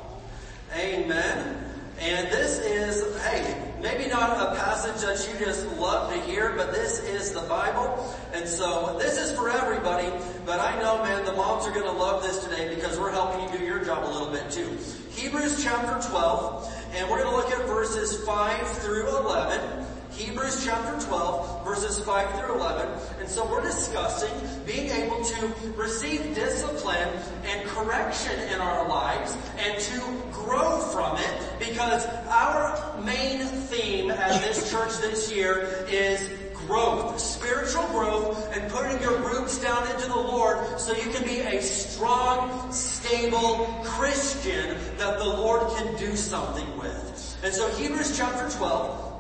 [0.77, 1.73] Amen.
[2.01, 6.73] And this is, hey, maybe not a passage that you just love to hear, but
[6.73, 8.17] this is the Bible.
[8.33, 10.11] And so this is for everybody,
[10.47, 13.43] but I know, man, the moms are going to love this today because we're helping
[13.45, 14.79] you do your job a little bit too.
[15.11, 19.85] Hebrews chapter 12, and we're going to look at verses 5 through 11.
[20.13, 22.89] Hebrews chapter 12, verses 5 through 11.
[23.21, 24.33] And so we're discussing
[24.65, 27.09] being able to receive discipline
[27.45, 34.41] and correction in our lives and to grow from it because our main theme at
[34.43, 36.29] this church this year is
[36.67, 41.41] growth, spiritual growth, and putting your roots down into the Lord so you can be
[41.41, 47.39] a strong, stable Christian that the Lord can do something with.
[47.43, 49.15] And so Hebrews chapter 12,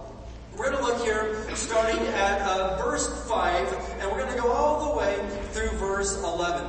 [0.56, 4.50] we're going to look here starting at uh, verse 5 and we're going to go
[4.50, 5.16] all the way
[5.52, 6.64] through verse 11.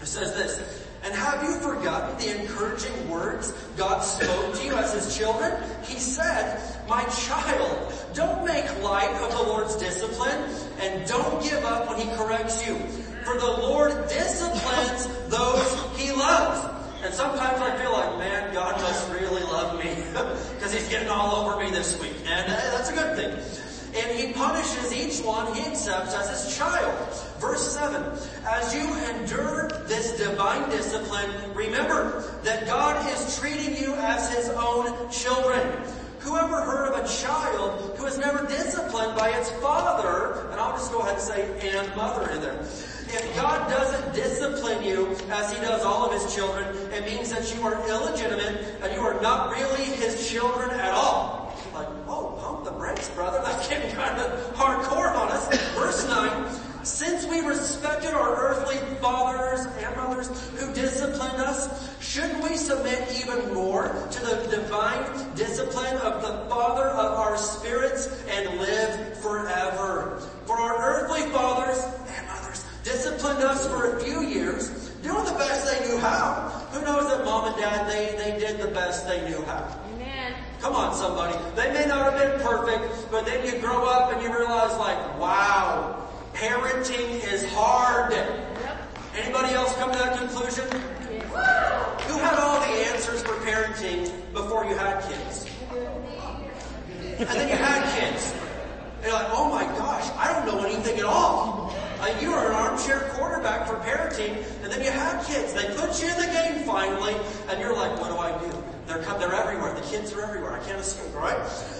[0.00, 4.92] It says this, and have you forgotten the encouraging words God spoke to you as
[4.92, 5.62] His children?
[5.84, 10.44] He said, my child, don't make light of the Lord's discipline
[10.80, 12.76] and don't give up when He corrects you.
[13.24, 16.66] For the Lord disciplines those He loves.
[17.02, 19.94] And sometimes I feel like, man, God must really love me
[20.54, 22.12] because he's getting all over me this week.
[22.26, 23.69] And uh, that's a good thing.
[23.94, 26.94] And he punishes each one he accepts as his child.
[27.38, 28.02] Verse 7,
[28.46, 35.10] as you endure this divine discipline, remember that God is treating you as his own
[35.10, 35.82] children.
[36.20, 40.92] Whoever heard of a child who is never disciplined by its father, and I'll just
[40.92, 42.60] go ahead and say and mother in there.
[43.12, 47.52] If God doesn't discipline you as He does all of His children, it means that
[47.54, 51.49] you are illegitimate and you are not really His children at all.
[52.80, 53.42] Brother.
[53.44, 55.48] That's getting kind of hardcore on us.
[55.74, 56.60] Verse 9.
[56.82, 60.28] Since we respected our earthly fathers and mothers
[60.58, 66.86] who disciplined us, shouldn't we submit even more to the divine discipline of the Father
[66.88, 70.22] of our spirits and live forever?
[70.46, 71.84] For our earthly fathers
[72.16, 74.70] and mothers disciplined us for a few years,
[75.02, 76.48] doing the best they knew how.
[76.72, 79.68] Who knows that mom and dad, they, they did the best they knew how.
[80.60, 81.38] Come on somebody.
[81.56, 85.18] They may not have been perfect, but then you grow up and you realize like,
[85.18, 88.12] wow, parenting is hard.
[89.16, 90.70] Anybody else come to that conclusion?
[92.10, 95.46] Who had all the answers for parenting before you had kids?
[97.18, 98.34] And then you had kids.
[98.96, 101.74] And you're like, oh my gosh, I don't know anything at all.
[102.00, 105.54] Uh, you are an armchair quarterback for parenting, and then you had kids.
[105.54, 107.14] They put you in the game finally,
[107.48, 108.69] and you're like, what do I do?
[108.90, 109.72] They're, they're everywhere.
[109.72, 110.52] The kids are everywhere.
[110.52, 111.38] I can't escape, alright?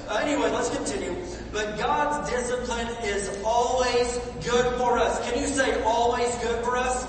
[0.08, 1.16] Uh, anyway, let's continue.
[1.52, 5.18] But God's discipline is always good for us.
[5.28, 7.02] Can you say always good for us?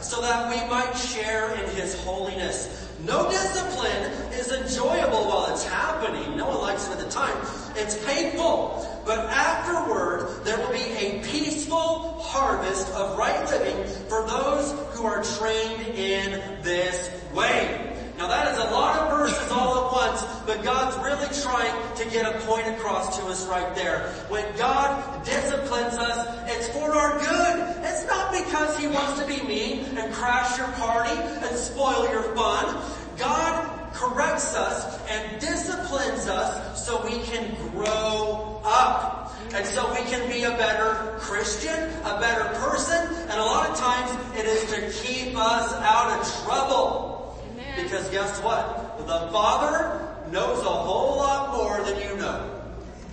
[0.00, 2.88] So that we might share in His holiness.
[3.04, 6.34] No discipline is enjoyable while it's happening.
[6.38, 7.36] No one likes it at the time.
[7.76, 9.02] It's painful.
[9.04, 15.22] But afterward, there will be a peaceful harvest of right living for those who are
[15.22, 17.88] trained in this way.
[18.20, 20.20] Now that is a lot of verses all at once,
[20.50, 24.08] but God's really trying to get a point across to us right there.
[24.28, 27.84] When God disciplines us, it's for our good.
[27.84, 32.24] It's not because He wants to be mean and crash your party and spoil your
[32.34, 32.82] fun.
[33.16, 39.32] God corrects us and disciplines us so we can grow up.
[39.54, 43.76] And so we can be a better Christian, a better person, and a lot of
[43.76, 47.40] times it is to keep us out of trouble.
[47.76, 48.98] Because guess what?
[48.98, 52.62] The Father knows a whole lot more than you know.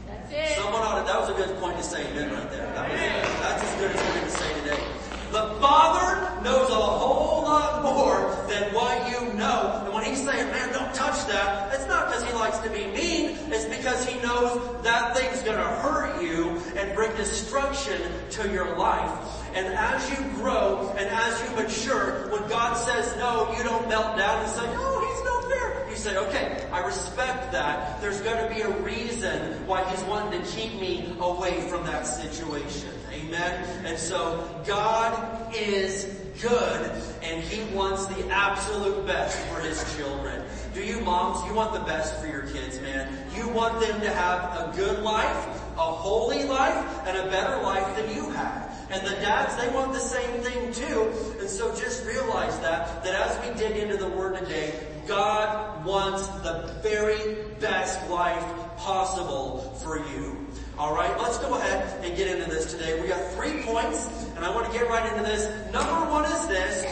[0.07, 0.55] That's it.
[0.57, 2.65] Someone ought to, that was a good point to say amen right there.
[2.73, 2.99] That was,
[3.41, 4.83] that's as good as we're going to say today.
[5.31, 9.81] The Father knows a whole lot more than what you know.
[9.83, 12.85] And when he's saying, man, don't touch that, it's not because he likes to be
[12.87, 13.35] mean.
[13.51, 17.99] It's because he knows that thing's going to hurt you and bring destruction
[18.31, 19.11] to your life.
[19.53, 24.17] And as you grow and as you mature, when God says no, you don't melt
[24.17, 25.76] down and say, oh, he's not fair.
[25.97, 27.99] You say, okay, I respect that.
[28.01, 32.05] There's going to be a reason why he's wanting to keep me away from that
[32.05, 32.91] situation.
[33.11, 33.63] Amen.
[33.83, 36.05] And so God is
[36.39, 36.91] good
[37.23, 40.43] and he wants the absolute best for his children.
[40.75, 43.11] Do you moms, you want the best for your kids, man.
[43.35, 45.47] You want them to have a good life,
[45.77, 48.87] a holy life, and a better life than you have.
[48.91, 51.11] And the dads, they want the same thing too.
[51.39, 56.27] And so just realize that, that as we dig into the Word today, God wants
[56.43, 58.43] the very best life
[58.77, 60.45] possible for you.
[60.77, 63.01] Alright, let's go ahead and get into this today.
[63.01, 65.47] We got three points, and I want to get right into this.
[65.71, 66.85] Number one is this,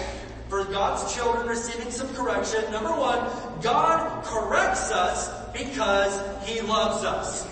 [0.50, 2.72] for God's children receiving some correction.
[2.72, 3.30] Number one,
[3.62, 7.48] God corrects us because He loves us.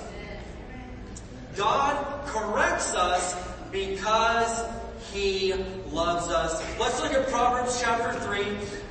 [1.56, 3.36] God corrects us
[3.72, 4.66] because
[5.12, 5.54] He
[5.94, 6.62] loves us.
[6.80, 8.42] Let's look at Proverbs chapter 3,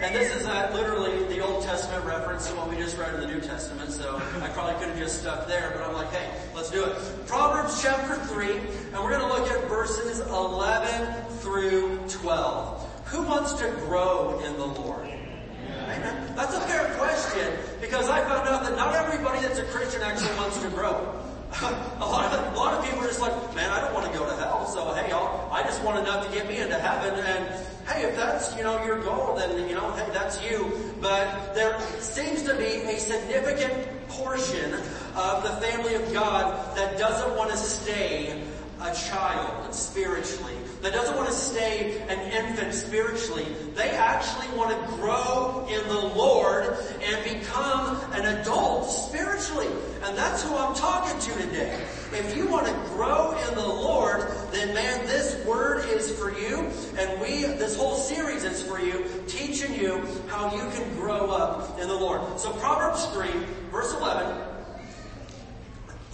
[0.00, 3.20] and this is uh, literally the Old Testament reference to what we just read in
[3.20, 6.30] the New Testament, so I probably could have just stuck there, but I'm like, hey,
[6.54, 6.96] let's do it.
[7.26, 13.06] Proverbs chapter 3, and we're going to look at verses 11 through 12.
[13.06, 15.06] Who wants to grow in the Lord?
[15.06, 16.32] Amen.
[16.36, 20.34] That's a fair question because I found out that not everybody that's a Christian actually
[20.36, 21.18] wants to grow.
[21.62, 24.18] a lot of a lot of people are just like, man, I don't want to
[24.18, 27.12] go to hell, so hey, I'll, I just want enough to get me into heaven.
[27.14, 27.44] And
[27.86, 30.72] hey, if that's you know your goal, then you know, hey, that's you.
[31.00, 34.72] But there seems to be a significant portion
[35.14, 38.42] of the family of God that doesn't want to stay
[38.80, 43.46] a child spiritually, that doesn't want to stay an infant spiritually.
[43.76, 49.68] They actually want to grow in the Lord and become an adult spiritually.
[50.02, 51.80] And that's who I'm talking to today.
[52.12, 56.68] If you want to grow in the Lord, then man, this word is for you.
[56.98, 61.78] And we, this whole series is for you, teaching you how you can grow up
[61.78, 62.40] in the Lord.
[62.40, 63.28] So Proverbs 3,
[63.70, 64.48] verse 11,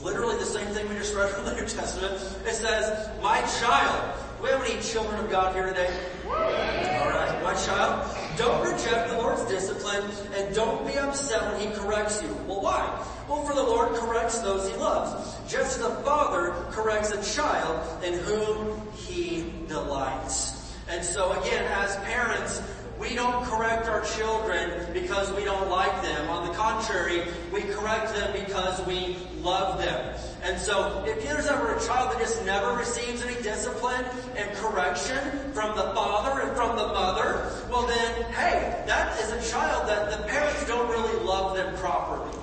[0.02, 2.14] Literally the same thing we just read from the New Testament.
[2.46, 4.27] It says, my child.
[4.40, 5.92] We have any children of God here today?
[6.24, 8.16] Alright, my child.
[8.36, 10.04] Don't reject the Lord's discipline
[10.34, 12.28] and don't be upset when He corrects you.
[12.46, 13.04] Well, why?
[13.28, 15.36] Well, for the Lord corrects those He loves.
[15.50, 20.72] Just as the Father corrects a child in whom He delights.
[20.88, 22.62] And so again, as parents,
[23.00, 26.30] we don't correct our children because we don't like them.
[26.30, 30.16] On the contrary, we correct them because we love them.
[30.48, 34.02] And so if there's ever a child that just never receives any discipline
[34.34, 35.18] and correction
[35.52, 40.10] from the father and from the mother, well then, hey, that is a child that
[40.10, 42.36] the parents don't really love them properly.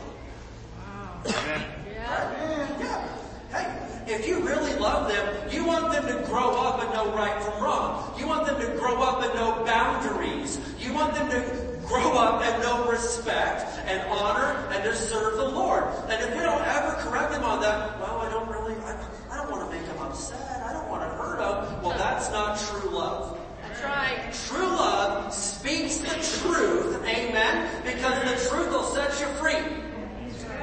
[2.05, 2.77] Yeah.
[2.79, 3.07] Yeah.
[3.49, 7.41] Hey, if you really love them, you want them to grow up and know right
[7.41, 8.13] from wrong.
[8.19, 10.59] You want them to grow up and know boundaries.
[10.79, 15.47] You want them to grow up and know respect and honor and to serve the
[15.47, 15.83] Lord.
[16.09, 18.97] And if we don't ever correct them on that, well, I don't really, I,
[19.31, 20.63] I don't want to make them upset.
[20.65, 21.83] I don't want to hurt them.
[21.83, 23.39] Well, that's not true love.
[23.61, 24.33] That's right.
[24.47, 29.81] True love speaks the truth, amen, because the truth will set you free.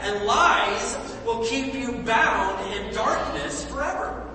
[0.00, 4.28] And lies will keep you bound in darkness forever.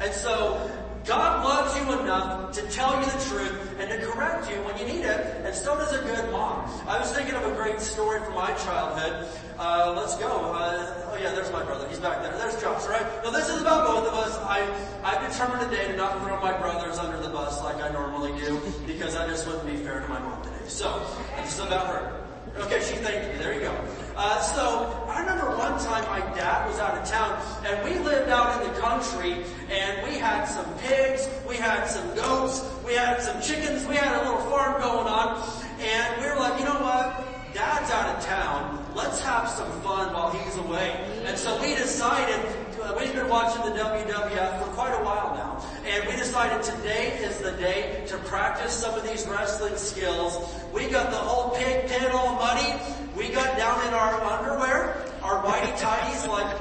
[0.00, 0.70] And so,
[1.04, 4.86] God loves you enough to tell you the truth and to correct you when you
[4.86, 6.64] need it, and so does a good mom.
[6.88, 9.28] I was thinking of a great story from my childhood.
[9.58, 10.26] Uh, let's go.
[10.26, 11.86] Uh, oh yeah, there's my brother.
[11.88, 12.36] He's back there.
[12.38, 13.04] There's Josh, right?
[13.22, 14.34] Now this is about both of us.
[14.38, 14.64] I,
[15.04, 18.58] I've determined today to not throw my brothers under the bus like I normally do,
[18.86, 20.56] because that just wouldn't be fair to my mom today.
[20.68, 21.06] So,
[21.44, 22.20] is about her.
[22.62, 23.38] Okay, she thanked me.
[23.38, 24.03] There you go.
[24.16, 28.30] Uh, so I remember one time my dad was out of town and we lived
[28.30, 33.20] out in the country and we had some pigs, we had some goats, we had
[33.20, 35.42] some chickens, we had a little farm going on.
[35.80, 37.26] and we were like, you know what?
[37.54, 38.86] Dad's out of town.
[38.94, 40.94] Let's have some fun while he's away.
[41.24, 42.38] And so we decided,
[42.82, 45.53] uh, we've been watching the WWF for quite a while now,
[45.86, 50.38] and we decided today is the day to practice some of these wrestling skills.
[50.72, 52.80] We got the whole pig pen all muddy.
[53.16, 56.56] We got down in our underwear, our whitey tighties like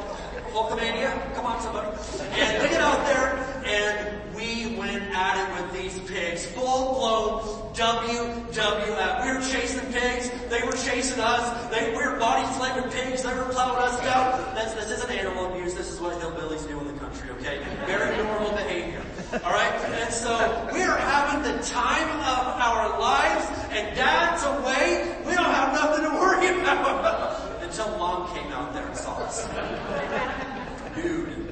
[0.51, 1.35] Hulkamania.
[1.35, 1.87] Come on somebody.
[2.39, 6.45] And we get out there and we went at it with these pigs.
[6.47, 9.25] Full blown WWF.
[9.25, 10.29] We were chasing pigs.
[10.49, 11.69] They were chasing us.
[11.71, 13.23] They, we were body slamming pigs.
[13.23, 14.53] They were plowing us down.
[14.55, 15.73] That's, this isn't animal abuse.
[15.73, 17.63] This is what hillbillies do in the country, okay?
[17.85, 19.01] Very normal behavior.
[19.33, 19.73] Alright?
[19.85, 25.17] And so we are having the time of our lives and dad's away.
[25.25, 27.61] We don't have nothing to worry about.
[27.63, 29.47] Until mom came out there and saw us.
[30.95, 31.43] Dude.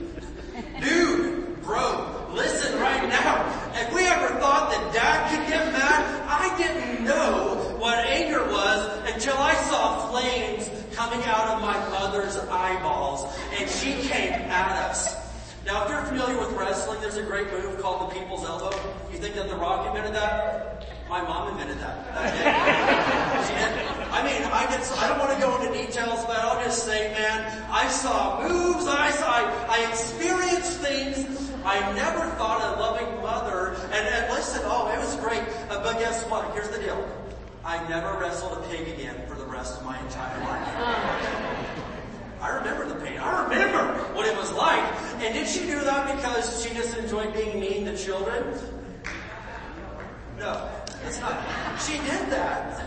[0.82, 1.41] Dude,
[1.72, 3.48] bro, listen right now.
[3.76, 9.10] If we ever thought that dad could get mad, I didn't know what anger was
[9.14, 13.26] until I saw flames coming out of my mother's eyeballs
[13.58, 15.16] and she came at us.
[15.66, 18.78] Now if you're familiar with wrestling, there's a great move called the people's elbow.
[19.10, 20.81] You think that The Rock invented that?
[21.12, 21.98] My mom invented that.
[24.14, 27.12] I mean, I get, I don't want to go into details, but I'll just say,
[27.12, 33.22] man, I saw moves, I saw, I, I experienced things I never thought a loving
[33.22, 36.50] mother, and, and listen, oh, it was great, uh, but guess what?
[36.54, 37.06] Here's the deal.
[37.66, 40.68] I never wrestled a pig again for the rest of my entire life.
[42.40, 43.20] I remember the pain.
[43.20, 44.82] I remember what it was like.
[45.22, 48.58] And did she do that because she just enjoyed being mean to children?
[50.40, 50.81] No.
[51.80, 52.84] She did that.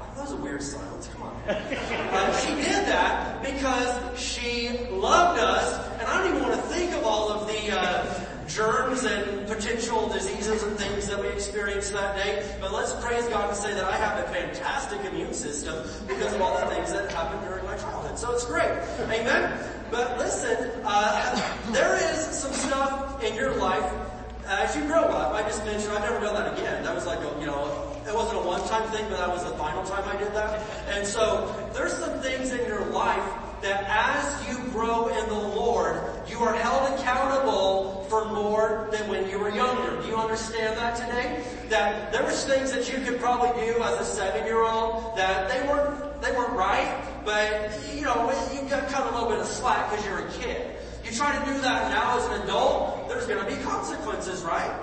[0.00, 1.08] Oh, that was a weird silence.
[1.08, 1.32] Come on.
[1.48, 6.92] Uh, she did that because she loved us, and I don't even want to think
[6.92, 12.16] of all of the uh, germs and potential diseases and things that we experienced that
[12.16, 12.56] day.
[12.60, 16.40] But let's praise God and say that I have a fantastic immune system because of
[16.42, 18.18] all the things that happened during my childhood.
[18.18, 18.70] So it's great.
[19.00, 19.58] Amen.
[19.90, 24.11] But listen, uh, there is some stuff in your life
[24.46, 25.34] as you grow up.
[25.34, 26.82] I just mentioned I've never done that again.
[26.84, 29.56] That was like a, you know, it wasn't a one-time thing, but that was the
[29.56, 30.60] final time I did that.
[30.88, 33.24] And so there's some things in your life
[33.62, 39.30] that as you grow in the Lord, you are held accountable for more than when
[39.30, 40.02] you were younger.
[40.02, 41.44] Do you understand that today?
[41.68, 46.20] That there was things that you could probably do as a seven-year-old that they weren't,
[46.20, 50.04] they weren't right, but you know, you got cut a little bit of slack because
[50.04, 50.76] you're a kid.
[51.12, 54.74] You try to do that now as an adult, there's gonna be consequences, right?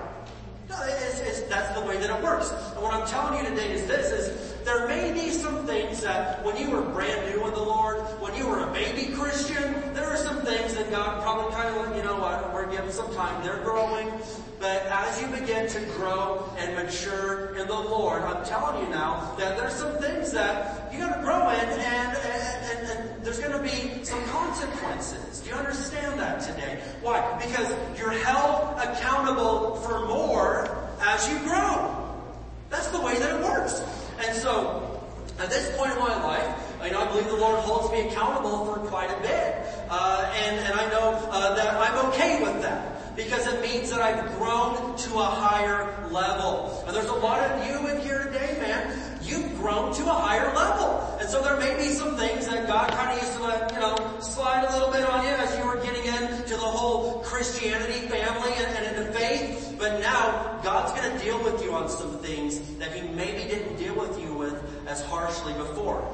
[0.69, 2.51] No, it's, it's, that's the way that it works.
[2.51, 6.45] And what I'm telling you today is this, is there may be some things that
[6.45, 10.05] when you were brand new in the Lord, when you were a baby Christian, there
[10.05, 13.43] are some things that God probably kind of, you know what, we're giving some time,
[13.43, 14.11] they're growing.
[14.59, 19.33] But as you begin to grow and mature in the Lord, I'm telling you now
[19.39, 23.61] that there's some things that you gotta grow in and, and, and, and there's gonna
[23.61, 25.39] be some consequences.
[25.41, 26.79] Do you understand that today?
[27.01, 27.37] Why?
[27.43, 31.95] Because you're held accountable for more as you grow.
[32.69, 33.81] That's the way that it works.
[34.25, 35.01] And so,
[35.39, 38.65] at this point in my life, I know I believe the Lord holds me accountable
[38.65, 39.55] for quite a bit.
[39.89, 43.99] Uh, and, and I know uh, that I'm okay with that because it means that
[43.99, 46.85] I've grown to a higher level.
[46.87, 49.19] And there's a lot of you in here today, man.
[49.21, 51.17] You've grown to a higher level.
[51.19, 53.79] And so there may be some things that God kind of used to let, you
[53.81, 58.07] know, slide a little bit on you as you were getting into the whole Christianity
[58.07, 59.75] family and, and into faith.
[59.77, 63.75] But now God's going to deal with you on some things that He maybe didn't
[63.75, 64.55] deal with you with
[64.87, 66.07] as harshly before.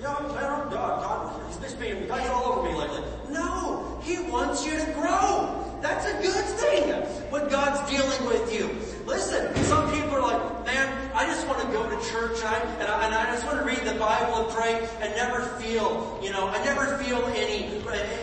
[0.00, 3.02] Yeah, I'm God, God, he's being, God's all over me lately.
[3.28, 5.78] No, He wants you to grow.
[5.82, 6.92] That's a good thing
[7.30, 8.68] when God's dealing with you.
[9.06, 12.58] Listen, some people are like, man, I just want to go to church and I,
[12.80, 16.18] and I, and I just want to read the Bible and pray and never feel,
[16.22, 17.64] you know, I never feel any,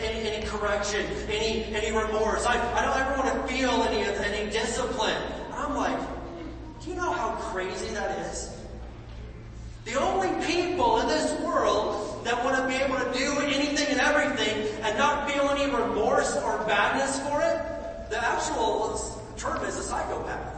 [0.02, 2.46] any, any correction, any, any remorse.
[2.48, 5.22] I, I don't ever want to feel any, any discipline.
[5.54, 6.00] I'm like,
[6.82, 8.57] do you know how crazy that is?
[9.88, 14.02] The only people in this world that want to be able to do anything and
[14.02, 19.00] everything and not feel any remorse or badness for it, the actual
[19.38, 20.57] term is a psychopath.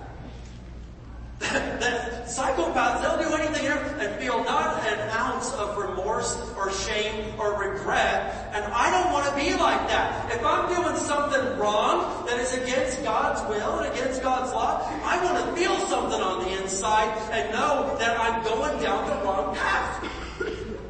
[1.40, 7.34] That psychopaths, they'll do anything here and feel not an ounce of remorse or shame
[7.40, 8.52] or regret.
[8.53, 10.32] And I don't want to be like that.
[10.34, 15.24] If I'm doing something wrong that is against God's will and against God's law, I
[15.24, 19.56] want to feel something on the inside and know that I'm going down the wrong
[19.56, 20.03] path.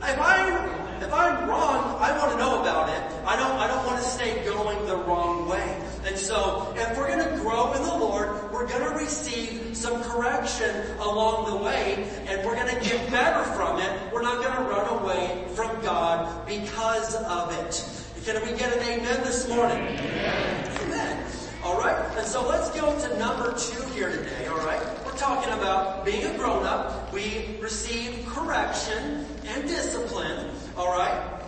[0.01, 3.01] If I'm if I'm wrong, I want to know about it.
[3.25, 5.81] I don't, I don't want to stay going the wrong way.
[6.05, 10.03] And so, if we're going to grow in the Lord, we're we're gonna receive some
[10.03, 14.13] correction along the way, and we're gonna get better from it.
[14.13, 18.25] We're not gonna run away from God because of it.
[18.25, 19.77] Can we get an amen this morning?
[19.77, 21.25] Amen.
[21.63, 24.47] All right, and so let's go to number two here today.
[24.47, 26.98] All right, we're talking about being a grown up.
[27.11, 30.51] We receive correction and discipline.
[30.77, 31.41] All right,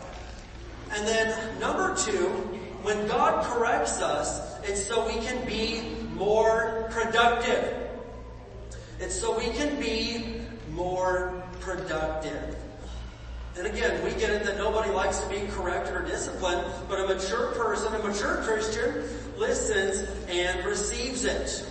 [0.93, 2.27] and then number two,
[2.83, 5.81] when God corrects us, it's so we can be
[6.15, 7.89] more productive.
[8.99, 12.55] It's so we can be more productive.
[13.57, 17.07] And again, we get it that nobody likes to be corrected or disciplined, but a
[17.07, 19.03] mature person, a mature Christian,
[19.38, 21.67] listens and receives it.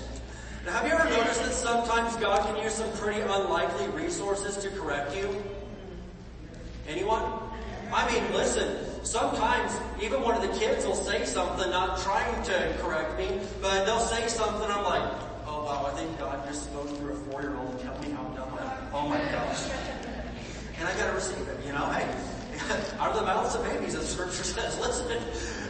[0.64, 4.70] Now have you ever noticed that sometimes God can use some pretty unlikely resources to
[4.70, 5.42] correct you?
[6.88, 7.22] Anyone?
[7.92, 9.72] I mean, listen, sometimes
[10.02, 14.00] even one of the kids will say something, not trying to correct me, but they'll
[14.00, 15.10] say something, I'm like,
[15.46, 18.54] oh wow, I think God just spoke through a four-year-old and tell me how dumb
[18.58, 18.90] I am.
[18.92, 19.70] Oh my gosh
[20.80, 22.08] and I gotta receive it, you know, hey,
[22.98, 25.06] out of the mouths of babies, as scripture says, listen,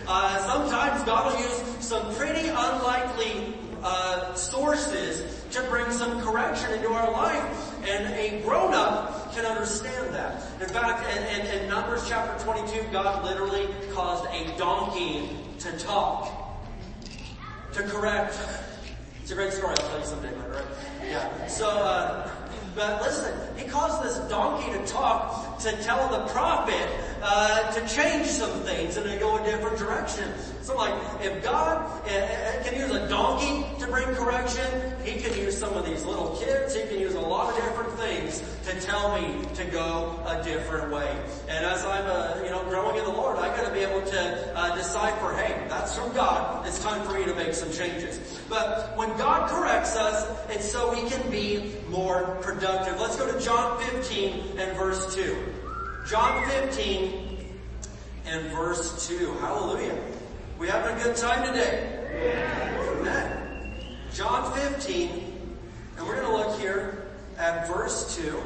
[0.07, 6.89] uh, sometimes God will use some pretty unlikely, uh, sources to bring some correction into
[6.89, 10.43] our life, and a grown-up can understand that.
[10.61, 15.31] In fact, in, in, in Numbers chapter 22, God literally caused a donkey
[15.61, 16.65] to talk,
[17.73, 18.39] to correct.
[19.23, 20.65] It's a great story, I'll tell you someday, right?
[21.07, 21.47] Yeah.
[21.47, 22.31] So, uh,
[22.75, 26.89] but listen, he caused this donkey to talk to tell the prophet
[27.23, 30.33] uh, to change some things and to go a different direction.
[30.63, 35.57] So like, if God uh, can use a donkey to bring correction, he can use
[35.59, 39.21] some of these little kids, he can use a lot of different things to tell
[39.21, 41.15] me to go a different way.
[41.49, 44.59] And as I'm, uh, you know, growing in the Lord, I gotta be able to
[44.59, 48.19] uh, decipher, hey, that's from God, it's time for me to make some changes.
[48.49, 52.99] But when God corrects us, it's so we can be more productive.
[52.99, 55.50] Let's go to John 15 and verse 2.
[56.11, 57.39] John 15
[58.27, 59.33] and verse 2.
[59.35, 59.97] Hallelujah.
[60.59, 62.75] We having a good time today?
[62.99, 63.87] Amen.
[64.13, 65.09] John 15,
[65.97, 68.43] and we're going to look here at verse 2.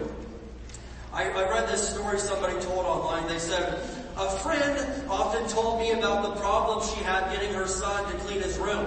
[1.10, 3.26] I, I read this story somebody told online.
[3.28, 3.80] They said,
[4.18, 8.42] a friend often told me about the problem she had getting her son to clean
[8.42, 8.86] his room.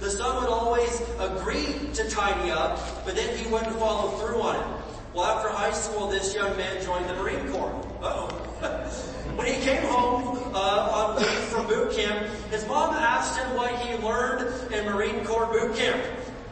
[0.00, 4.56] The son would always agree to tidy up, but then he wouldn't follow through on
[4.56, 4.84] it.
[5.12, 7.93] Well, after high school, this young man joined the Marine Corps.
[8.04, 8.26] Oh
[9.36, 11.18] when he came home uh,
[11.50, 16.02] from boot camp, his mom asked him what he learned in Marine Corps boot camp.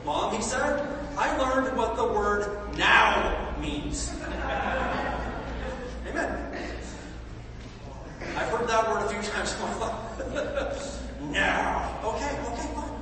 [0.04, 4.12] Mom, he said, I learned what the word now means.
[6.06, 6.56] Amen.
[8.36, 11.02] I've heard that word a few times in my life.
[11.30, 12.00] now.
[12.04, 12.92] Okay, okay, fine.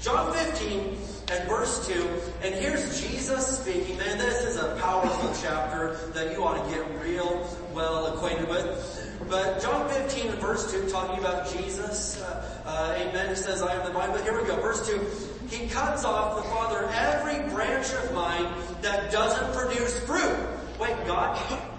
[0.00, 2.08] John 15 and verse 2,
[2.42, 3.96] and here's Jesus speaking.
[3.98, 9.06] Man, this is a powerful chapter that you ought to get real well acquainted with.
[9.28, 13.86] But John 15 verse 2 talking about Jesus, uh, uh, amen, he says, I am
[13.86, 14.10] the vine.
[14.10, 15.06] But here we go, verse 2.
[15.48, 18.52] He cuts off the Father every branch of mine
[18.82, 20.36] that doesn't produce fruit.
[20.80, 21.36] Wait, God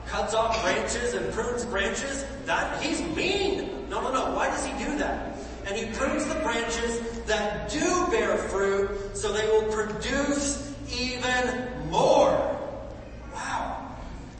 [0.08, 2.26] cuts off branches and prunes branches?
[2.46, 3.90] That, he's mean.
[3.90, 4.34] No, no, no.
[4.34, 5.38] Why does he do that?
[5.66, 12.60] And he prunes the branches that do bear fruit so they will produce even more.
[13.34, 13.96] Wow.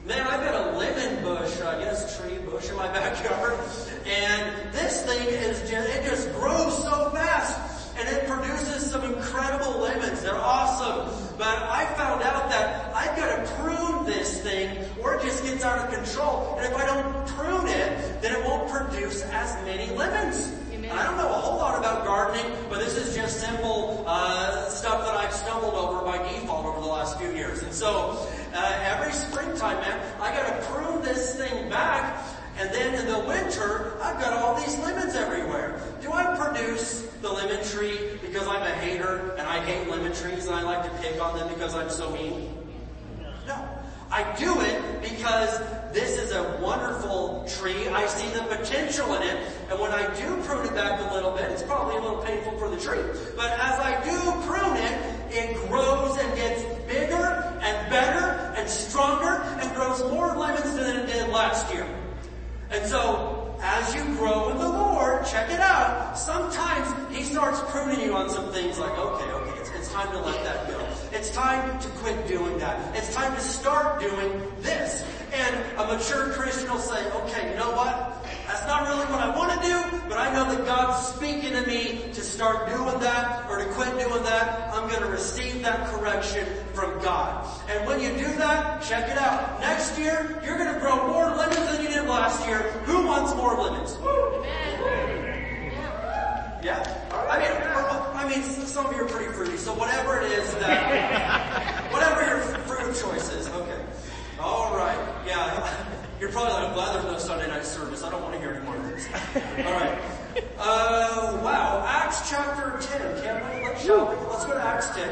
[0.06, 3.58] Man, I've got a lemon bush, I guess tree bush in my backyard,
[4.06, 9.80] and this thing is just, it just grows so fast, and it produces some incredible
[9.80, 10.22] lemons.
[10.22, 11.38] They're awesome.
[11.38, 15.64] But I found out that I've got to prune this thing, or it just gets
[15.64, 16.58] out of control.
[16.60, 20.52] And if I don't prune it, then it won't produce as many lemons.
[20.94, 25.06] I don't know a whole lot about gardening, but this is just simple uh, stuff
[25.06, 27.64] that I've stumbled over by default over the last few years.
[27.64, 32.26] And so uh, every springtime, man, I got to prune this thing back.
[32.58, 35.82] And then in the winter, I've got all these lemons everywhere.
[36.02, 40.48] Do I produce the lemon tree because I'm a hater and I hate lemon trees
[40.48, 42.54] and I like to pick on them because I'm so mean?
[43.48, 43.68] No.
[44.12, 45.58] I do it because
[45.94, 47.88] this is a wonderful tree.
[47.88, 49.48] I see the potential in it.
[49.72, 52.60] And when I do prune it back a little bit, it's probably a little painful
[52.60, 53.00] for the tree.
[53.38, 56.62] But as I do prune it, it grows and gets
[56.92, 57.24] bigger
[57.62, 61.88] and better and stronger and grows more lemons than it did last year.
[62.70, 66.20] And so, as you grow in the Lord, check it out.
[66.20, 70.20] Sometimes He starts pruning you on some things like, okay, okay, it's, it's time to
[70.20, 70.86] let that go.
[71.14, 72.94] It's time to quit doing that.
[72.98, 75.06] It's time to start doing this.
[75.32, 78.21] And a mature Christian will say, okay, you know what?
[78.48, 81.66] That's not really what I want to do, but I know that God's speaking to
[81.66, 85.88] me to start doing that or to quit doing that, I'm going to receive that
[85.90, 87.48] correction from God.
[87.70, 89.60] And when you do that, check it out.
[89.62, 92.60] Next year, you're going to grow more lemons than you did last year.
[92.86, 93.98] Who wants more lemons?
[96.64, 96.98] Yeah.
[97.12, 97.52] I mean,
[98.14, 102.40] I mean, some of you are pretty fruity, so whatever it is that, whatever your
[102.66, 103.82] fruit choice is, okay.
[104.40, 104.98] All right.
[105.26, 105.81] Yeah.
[106.22, 108.04] You're probably like, I'm glad there's no Sunday night service.
[108.04, 109.08] I don't want to hear any more of this.
[109.36, 109.98] All right.
[110.60, 111.84] Uh, wow.
[111.86, 113.24] Acts chapter 10.
[113.24, 113.66] Can we?
[113.66, 113.84] Let's?
[114.30, 115.10] Let's go to Acts 10.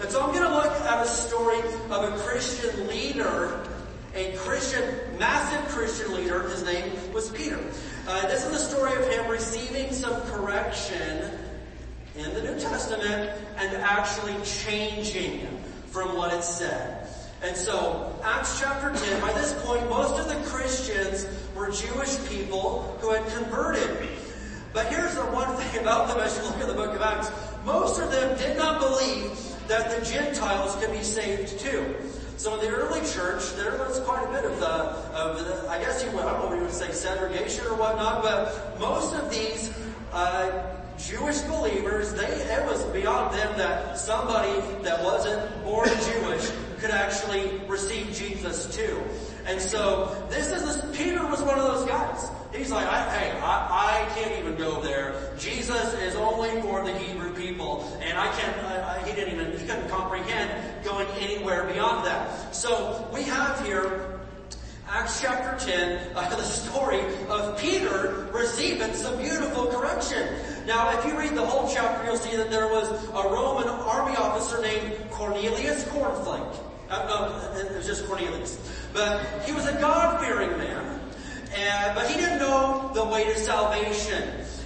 [0.00, 3.60] And so I'm going to look at a story of a Christian leader
[4.14, 6.48] a Christian, massive Christian leader.
[6.48, 7.58] His name was Peter.
[8.06, 11.32] Uh, this is the story of him receiving some correction
[12.16, 15.48] in the New Testament and actually changing
[15.86, 17.03] from what it said.
[17.44, 22.96] And so, Acts chapter 10, by this point, most of the Christians were Jewish people
[23.02, 24.08] who had converted.
[24.72, 27.30] But here's the one thing about them as you look at the book of Acts.
[27.66, 29.30] Most of them did not believe
[29.68, 31.94] that the Gentiles could be saved too.
[32.38, 35.78] So in the early church, there was quite a bit of the, of the I
[35.80, 39.14] guess you would, I don't know if you would say segregation or whatnot, but most
[39.14, 39.70] of these,
[40.14, 46.90] uh, Jewish believers, they, it was beyond them that somebody that wasn't born Jewish could
[46.90, 49.02] actually receive Jesus too.
[49.46, 52.28] And so this is, this, Peter was one of those guys.
[52.54, 55.34] He's like, I, hey, I, I can't even go there.
[55.38, 58.56] Jesus is only for the Hebrew people, and I can't.
[58.58, 59.58] I, I, he didn't even.
[59.58, 62.54] He couldn't comprehend going anywhere beyond that.
[62.54, 64.14] So we have here
[64.88, 70.36] Acts chapter 10, uh, the story of Peter receiving some beautiful correction.
[70.66, 74.16] Now, if you read the whole chapter, you'll see that there was a Roman army
[74.16, 76.56] officer named Cornelius Cornflake.
[76.88, 78.58] Uh, no, it was just Cornelius.
[78.92, 81.00] But he was a God-fearing man.
[81.54, 84.22] And, but he didn't know the way to salvation.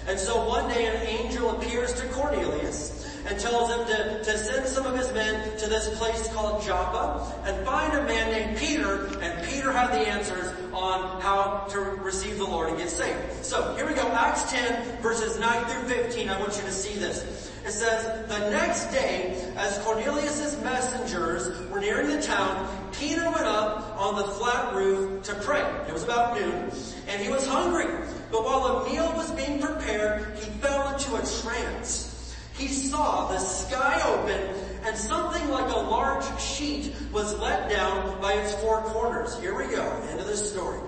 [0.06, 2.94] And so one day an angel appears to Cornelius
[3.26, 7.34] and tells him to, to send some of his men to this place called Joppa
[7.44, 12.38] and find a man named Peter, and Peter had the answers on how to receive
[12.38, 13.44] the Lord and get saved.
[13.44, 16.28] So here we go, Acts 10 verses 9 through 15.
[16.28, 17.50] I want you to see this.
[17.66, 23.98] It says, the next day, as Cornelius' messengers were nearing the town, Peter went up
[23.98, 25.60] on the flat roof to pray.
[25.86, 26.70] It was about noon,
[27.08, 27.86] and he was hungry.
[28.30, 32.34] But while the meal was being prepared, he fell into a trance.
[32.56, 34.54] He saw the sky open
[34.88, 39.38] and something like a large sheet was let down by its four corners.
[39.38, 40.80] Here we go, end of the story.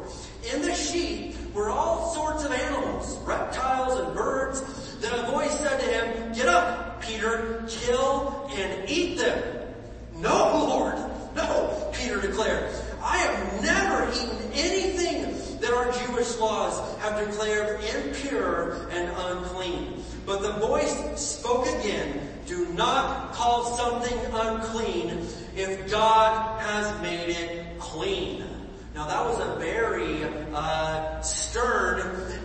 [0.54, 4.62] In the sheet were all sorts of animals, reptiles and birds.
[5.00, 9.42] Then a voice said to him, get up, Peter, kill and eat them.
[10.16, 10.96] No, Lord,
[11.36, 12.74] no, Peter declared.
[13.02, 20.02] I have never eaten anything that our Jewish laws have declared impure and unclean.
[20.24, 22.19] But the voice spoke again,
[22.50, 25.24] do not call something unclean
[25.54, 28.44] if God has made it clean.
[28.92, 32.00] Now that was a very uh, stern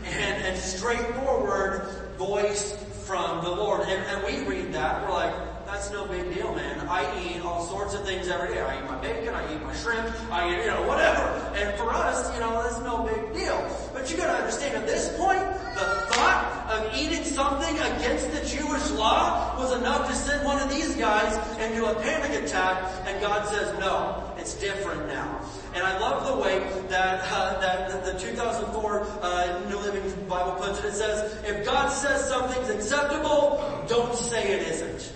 [0.05, 2.77] and, and straightforward voice
[3.07, 3.81] from the Lord.
[3.81, 5.33] And, and we read that, we're like,
[5.65, 6.87] that's no big deal, man.
[6.87, 8.61] I eat all sorts of things every day.
[8.61, 11.23] I eat my bacon, I eat my shrimp, I eat, you know, whatever.
[11.55, 13.89] And for us, you know, that's no big deal.
[13.91, 15.41] But you gotta understand, at this point,
[15.73, 20.69] the thought of eating something against the Jewish law was enough to send one of
[20.69, 25.41] these guys into a panic attack, and God says, no, it's different now.
[25.73, 26.59] And I love the way
[26.89, 30.85] that uh, that the 2004 uh, New Living Bible puts it.
[30.85, 35.13] It says, if God says something's acceptable, don't say it isn't.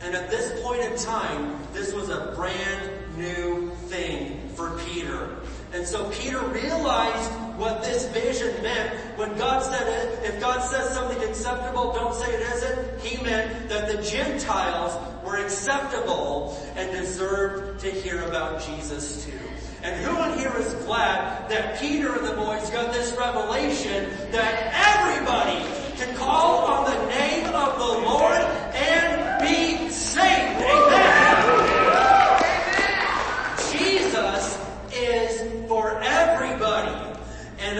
[0.00, 5.36] And at this point in time, this was a brand new thing for Peter.
[5.76, 10.94] And so Peter realized what this vision meant when God said it, if God says
[10.94, 13.00] something acceptable, don't say it isn't.
[13.00, 19.38] He meant that the Gentiles were acceptable and deserved to hear about Jesus too.
[19.82, 24.72] And who in here is glad that Peter and the boys got this revelation that
[24.72, 25.62] everybody
[25.98, 28.40] can call on the name of the Lord
[28.74, 30.62] and be saved.
[30.62, 31.66] Amen.
[33.70, 34.58] Jesus
[34.92, 37.06] is for everybody.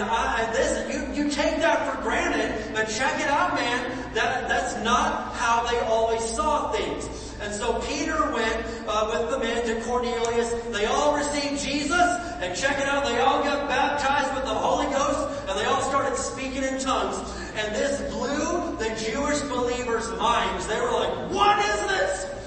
[0.07, 3.91] And I, this, you, you take that for granted, but check it out, man.
[4.13, 7.35] That, that's not how they always saw things.
[7.41, 10.53] And so Peter went uh, with the men to Cornelius.
[10.71, 12.07] They all received Jesus,
[12.39, 15.81] and check it out, they all got baptized with the Holy Ghost, and they all
[15.81, 17.17] started speaking in tongues.
[17.57, 20.67] And this blew the Jewish believers' minds.
[20.67, 22.37] They were like, what is this?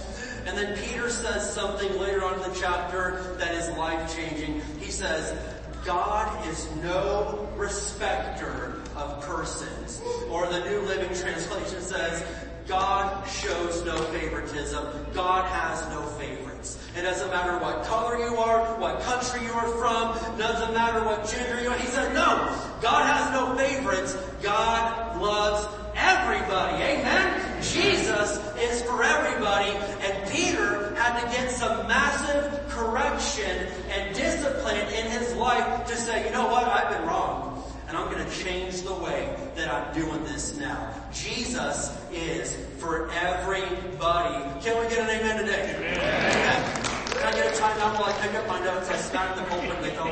[0.46, 4.62] And then Peter says something later on in the chapter that is life changing.
[4.80, 5.38] He says,
[5.84, 10.02] God is no respecter of persons.
[10.30, 12.24] Or the New Living Translation says,
[12.70, 14.86] God shows no favoritism.
[15.12, 16.78] God has no favorites.
[16.96, 21.28] It doesn't matter what color you are, what country you are from, doesn't matter what
[21.28, 21.78] gender you are.
[21.78, 22.46] He said, no,
[22.80, 24.16] God has no favorites.
[24.40, 25.66] God loves
[25.96, 26.80] everybody.
[26.84, 27.60] Amen?
[27.60, 29.70] Jesus is for everybody.
[30.06, 36.24] And Peter had to get some massive correction and discipline in his life to say,
[36.24, 37.49] you know what, I've been wrong.
[37.90, 40.94] And I'm going to change the way that I'm doing this now.
[41.12, 44.44] Jesus is for everybody.
[44.60, 45.74] Can we get an amen today?
[45.74, 46.82] Amen.
[47.10, 48.88] Can I get a time out while I pick up my notes?
[48.88, 50.06] I smack the pulpit and they fell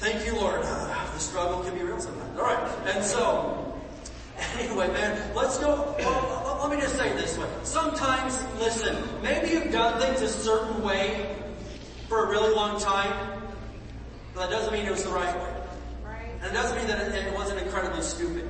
[0.00, 0.60] Thank you, Lord.
[0.64, 2.38] Ah, the struggle can be real sometimes.
[2.38, 2.86] All right.
[2.94, 3.80] And so,
[4.58, 5.94] anyway, man, let's go.
[5.98, 7.48] Well, let me just say it this way.
[7.62, 11.34] Sometimes, listen, maybe you've done things a certain way
[12.06, 13.33] for a really long time,
[14.34, 15.54] but that doesn't mean it was the right way.
[16.42, 18.48] And it doesn't mean that it, it wasn't incredibly stupid.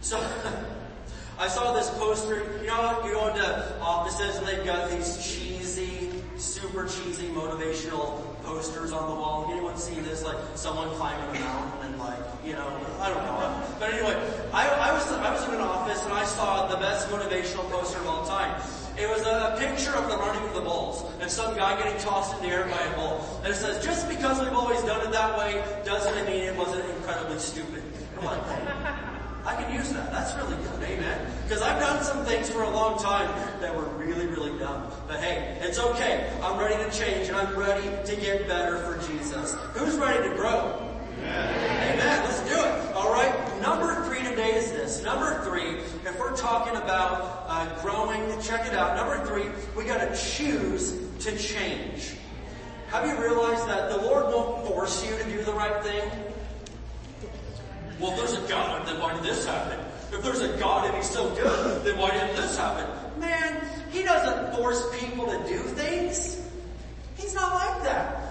[0.00, 0.18] So,
[1.38, 6.10] I saw this poster, you know, you go into offices and they've got these cheesy,
[6.36, 9.48] super cheesy motivational posters on the wall.
[9.50, 10.22] Anyone see this?
[10.22, 12.68] Like someone climbing a mountain and like, you know,
[13.00, 13.66] I don't know.
[13.80, 14.14] But anyway,
[14.52, 17.98] I, I was I was in an office and I saw the best motivational poster
[17.98, 18.60] of all time.
[18.98, 22.36] It was a picture of the running of the bulls and some guy getting tossed
[22.36, 23.40] in the air by a bull.
[23.42, 26.88] And it says, just because we've always done it that way doesn't mean it wasn't
[26.90, 27.82] incredibly stupid.
[28.18, 28.42] I'm like,
[29.44, 30.12] I can use that.
[30.12, 30.82] That's really good.
[30.82, 31.26] Amen.
[31.42, 33.28] Because I've done some things for a long time
[33.60, 34.90] that were really, really dumb.
[35.08, 36.30] But hey, it's okay.
[36.42, 39.54] I'm ready to change and I'm ready to get better for Jesus.
[39.74, 40.78] Who's ready to grow?
[41.18, 41.94] Amen.
[41.94, 42.24] Amen.
[42.24, 42.94] Let's do it.
[42.94, 43.34] All right.
[43.60, 45.02] Number three today is this.
[45.02, 45.78] Number three,
[46.08, 47.41] if we're talking about
[47.80, 48.96] growing, check it out.
[48.96, 52.16] Number three, we got to choose to change.
[52.88, 56.10] Have you realized that the Lord won't force you to do the right thing?
[57.98, 59.78] Well, if there's a God, then why did this happen?
[60.12, 62.86] If there's a God and He's so good, then why didn't this happen?
[63.20, 66.46] Man, He doesn't force people to do things.
[67.16, 68.22] He's not like that.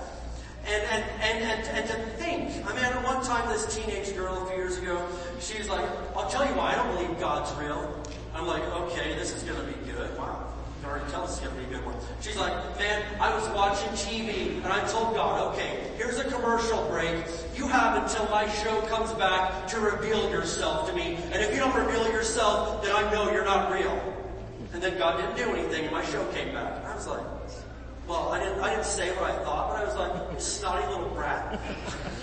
[0.66, 4.44] And, and, and, and, and to think, I mean, at one time this teenage girl
[4.44, 5.08] a few years ago,
[5.40, 8.04] she's like, I'll tell you why I don't believe God's real.
[8.34, 10.18] I'm like, okay, this is gonna be good.
[10.18, 10.48] Wow.
[10.82, 11.96] You already tell this is gonna be a good one.
[12.22, 16.84] She's like, man, I was watching TV and I told God, okay, here's a commercial
[16.90, 17.26] break.
[17.56, 21.18] You have until my show comes back to reveal yourself to me.
[21.32, 24.12] And if you don't reveal yourself, then I know you're not real.
[24.74, 26.84] And then God didn't do anything and my show came back.
[26.86, 27.24] I was like,
[28.08, 31.10] well, I didn't, I didn't say what I thought, but I was like, snotty little
[31.10, 31.60] brat.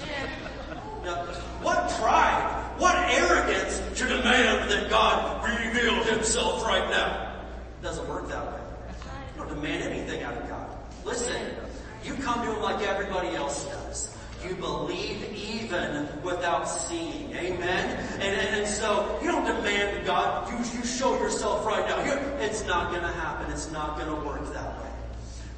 [1.63, 7.35] What pride, what arrogance to demand that God reveal himself right now.
[7.81, 8.61] It doesn't work that way.
[9.37, 10.69] You don't demand anything out of God.
[11.05, 11.41] Listen,
[12.05, 14.17] you come to him like everybody else does.
[14.47, 17.33] You believe even without seeing.
[17.35, 17.99] Amen?
[18.15, 21.99] And, and, and so you don't demand God, you, you show yourself right now.
[22.41, 23.51] It's not gonna happen.
[23.51, 24.78] It's not gonna work that way.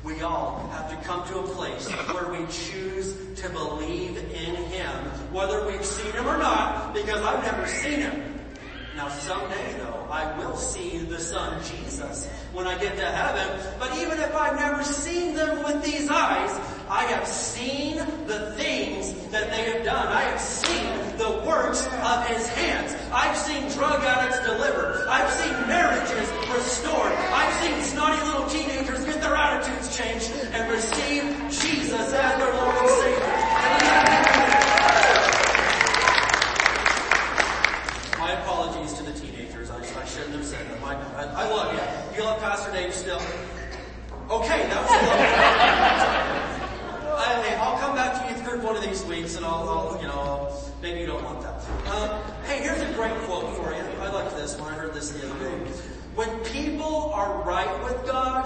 [0.02, 4.90] We all have to come to a place where we choose to believe in Him,
[5.30, 8.40] whether we've seen Him or not, because I've never seen Him.
[8.96, 13.96] Now someday though, I will see the Son Jesus when I get to heaven, but
[13.98, 16.50] even if I've never seen them with these eyes,
[16.88, 20.08] I have seen the things that they have done.
[20.08, 22.96] I have seen the works of His hands.
[23.12, 25.06] I've seen drug addicts delivered.
[25.08, 27.12] I've seen marriages restored.
[27.12, 32.88] I've seen snotty little teenagers their attitudes change and receive Jesus as their Lord and
[32.88, 33.20] Savior.
[38.18, 39.70] My apologies to the teenagers.
[39.70, 40.84] I, I shouldn't have said them.
[40.84, 42.16] I, I, I love you.
[42.16, 43.20] You love Pastor Dave still?
[44.30, 44.96] Okay, that was a
[47.16, 50.00] I, hey, I'll come back to you third one of these weeks and I'll, I'll
[50.00, 51.60] you know, maybe you don't want that.
[51.88, 53.82] Um, hey, here's a great quote for you.
[54.00, 54.72] I like this one.
[54.72, 55.72] I heard this the other day.
[56.20, 58.44] When people are right with God,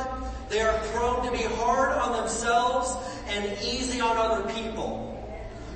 [0.49, 2.95] they are prone to be hard on themselves
[3.27, 5.11] and easy on other people.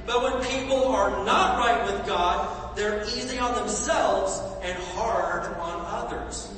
[0.06, 5.84] But when people are not right with God, they're easy on themselves and hard on
[5.86, 6.54] others.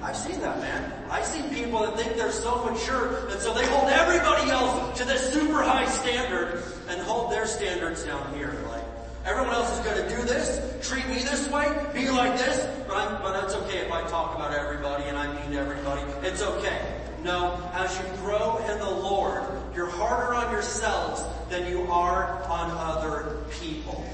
[0.00, 0.90] I've seen that, man.
[1.10, 5.04] I've seen people that think they're so mature, and so they hold everybody else to
[5.04, 8.56] this super high standard and hold their standards down here.
[8.70, 8.87] Like,
[9.28, 13.22] everyone else is gonna do this, treat me this way, be like this, but I'm,
[13.22, 13.38] but
[13.68, 16.00] okay if I talk about everybody and I mean everybody.
[16.22, 16.94] It's okay.
[17.22, 19.42] No, as you grow in the Lord,
[19.74, 24.04] you're harder on yourselves than you are on other people.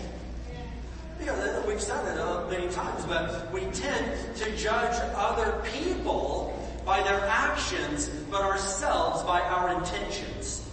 [1.24, 6.52] Know, we've said it uh, many times, but we tend to judge other people
[6.84, 10.63] by their actions, but ourselves by our intentions.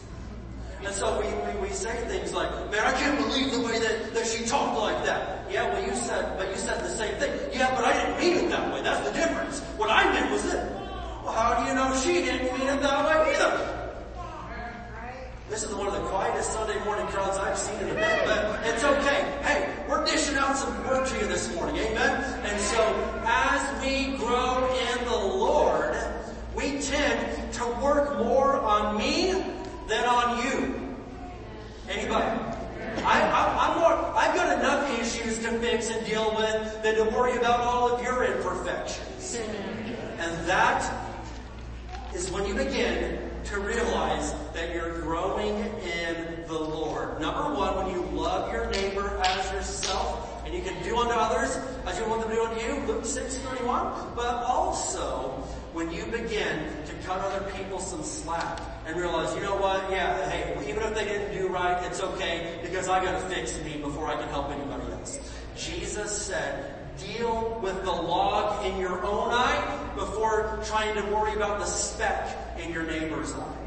[0.84, 4.14] And so we, we, we say things like, man, I can't believe the way that,
[4.14, 5.46] that she talked like that.
[5.52, 7.32] Yeah, well you said, but you said the same thing.
[7.54, 8.82] Yeah, but I didn't mean it that way.
[8.82, 9.60] That's the difference.
[9.78, 10.56] What I meant was this.
[11.24, 13.82] Well, how do you know she didn't mean it that way either?
[15.50, 18.66] This is one of the quietest Sunday morning crowds I've seen in a bit, but
[18.66, 19.38] it's okay.
[19.44, 22.24] Hey, we're dishing out some word to you this morning, amen?
[22.46, 25.98] And so, as we grow in the Lord,
[26.56, 29.34] we tend to work more on me
[29.92, 30.96] than on you.
[31.90, 32.40] Anybody?
[33.04, 37.36] I, am more, I've got enough issues to fix and deal with than to worry
[37.38, 39.38] about all of your imperfections.
[40.18, 41.12] And that
[42.16, 47.20] is when you begin to realize that you're growing in the Lord.
[47.20, 51.58] Number one, when you love your neighbor as yourself, and you can do unto others
[51.86, 55.32] as you want them to do unto you, Luke 6, 31, but also
[55.74, 60.30] when you begin to cut other people some slack and realize, you know what, yeah,
[60.30, 64.08] hey, even if they didn't do right, it's okay because I gotta fix me before
[64.08, 65.20] I can help anybody else.
[65.56, 71.60] Jesus said, deal with the log in your own eye before trying to worry about
[71.60, 73.58] the speck in your neighbor's eye.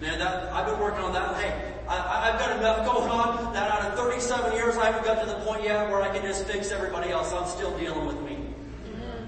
[0.00, 1.36] Man, that, I've been working on that.
[1.36, 5.20] Hey, I, have got enough going on that out of 37 years I haven't got
[5.20, 7.32] to the point yet where I can just fix everybody else.
[7.32, 8.38] I'm still dealing with me.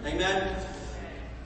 [0.04, 0.54] Amen.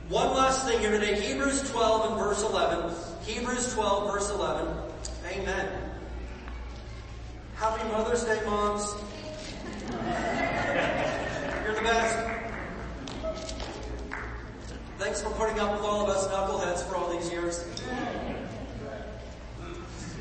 [0.09, 1.21] One last thing here today.
[1.21, 2.95] Hebrews 12 and verse 11.
[3.25, 4.67] Hebrews 12 verse 11.
[5.31, 5.69] Amen.
[7.55, 8.95] Happy Mother's Day, moms.
[11.65, 12.19] You're the best.
[14.99, 17.65] Thanks for putting up with all of us knuckleheads for all these years.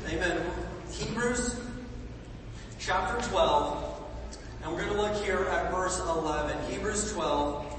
[0.08, 0.42] Amen.
[0.90, 1.60] Hebrews
[2.78, 4.02] chapter 12,
[4.62, 6.70] and we're going to look here at verse 11.
[6.70, 7.71] Hebrews 12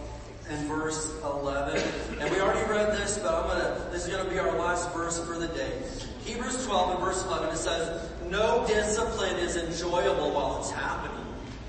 [0.50, 1.82] and verse 11.
[2.20, 5.24] And we already read this, but I'm gonna, this is gonna be our last verse
[5.26, 5.82] for the day.
[6.26, 11.14] Hebrews 12 and verse 11, it says, no discipline is enjoyable while it's happening.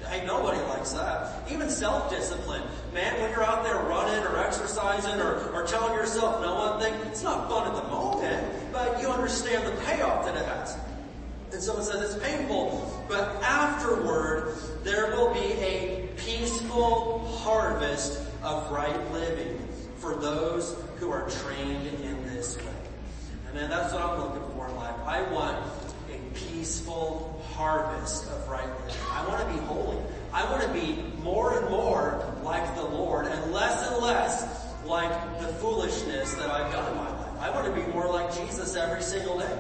[0.09, 1.51] Hey, nobody likes that.
[1.51, 2.63] Even self-discipline.
[2.93, 6.95] Man, when you're out there running or exercising or, or telling yourself no one thing,
[7.07, 10.77] it's not fun at the moment, but you understand the payoff that it has.
[11.53, 19.13] And someone says it's painful, but afterward, there will be a peaceful harvest of right
[19.13, 19.59] living
[19.99, 22.65] for those who are trained in this way.
[23.47, 24.97] And man, that's what I'm looking for in life.
[25.07, 25.59] I want
[26.11, 29.01] a peaceful harvest of right living.
[29.11, 29.99] I want to be holy.
[30.33, 35.41] I want to be more and more like the Lord and less and less like
[35.41, 37.41] the foolishness that I've done in my life.
[37.41, 39.59] I want to be more like Jesus every single day.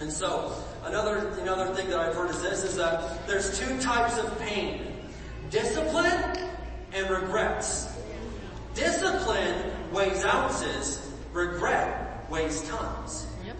[0.00, 0.52] And so
[0.84, 4.92] another, another thing that I've heard is this, is that there's two types of pain.
[5.50, 6.50] Discipline
[6.92, 7.93] and regrets.
[8.74, 13.26] Discipline weighs ounces, regret weighs tons.
[13.46, 13.56] Yep.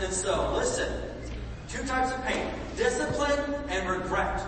[0.00, 0.92] And so, listen,
[1.68, 4.42] two types of pain, discipline and regret.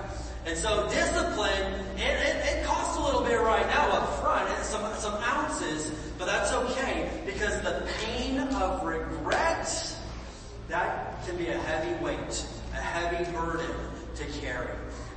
[0.45, 4.65] And so discipline, it, it, it, costs a little bit right now up front, and
[4.65, 9.97] some, some ounces, but that's okay because the pain of regret,
[10.69, 13.71] that can be a heavy weight, a heavy burden
[14.17, 14.69] to carry.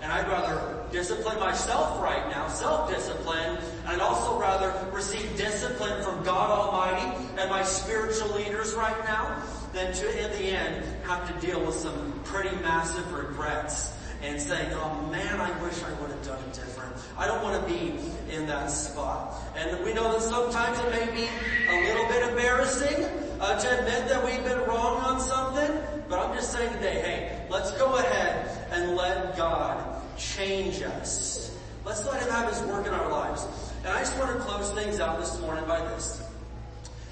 [0.05, 6.23] And I'd rather discipline myself right now, self-discipline, and I'd also rather receive discipline from
[6.23, 9.41] God Almighty and my spiritual leaders right now
[9.73, 14.71] than to, in the end, have to deal with some pretty massive regrets and saying,
[14.73, 16.95] oh man, I wish I would have done it different.
[17.17, 17.97] I don't want to be
[18.31, 19.33] in that spot.
[19.57, 21.27] And we know that sometimes it may be
[21.67, 23.05] a little bit embarrassing
[23.41, 27.47] uh, to admit that we've been wrong on something, but I'm just saying today, hey,
[27.49, 31.57] let's go ahead and let God change us.
[31.85, 33.45] Let's let Him have His work in our lives.
[33.83, 36.21] And I just want to close things out this morning by this.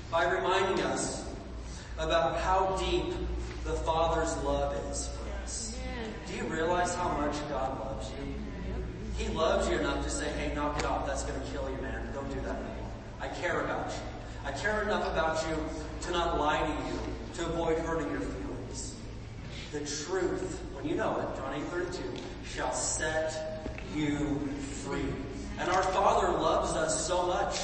[0.10, 1.24] By reminding us
[1.98, 3.14] about how deep
[3.64, 5.78] the Father's love is for us.
[6.28, 8.34] Do you realize how much God loves you?
[9.18, 11.06] He loves you enough to say, hey, knock it off.
[11.06, 12.10] That's going to kill you, man.
[12.14, 12.92] Don't do that anymore.
[13.22, 14.00] I care about you.
[14.46, 15.56] I care enough about you
[16.02, 17.00] to not lie to you,
[17.36, 18.96] to avoid hurting your feelings.
[19.72, 24.40] The truth, when you know it, John 8, 32, shall set you
[24.84, 25.06] free.
[25.60, 27.60] And our Father loves us so much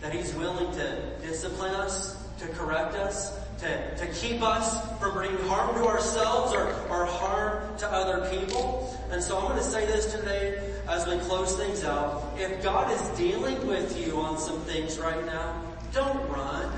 [0.00, 5.38] that He's willing to discipline us, to correct us, to, to keep us from bringing
[5.48, 8.96] harm to ourselves or, or harm to other people.
[9.10, 12.34] And so I'm going to say this today as we close things out.
[12.38, 15.60] If God is dealing with you on some things right now,
[15.92, 16.70] don't run.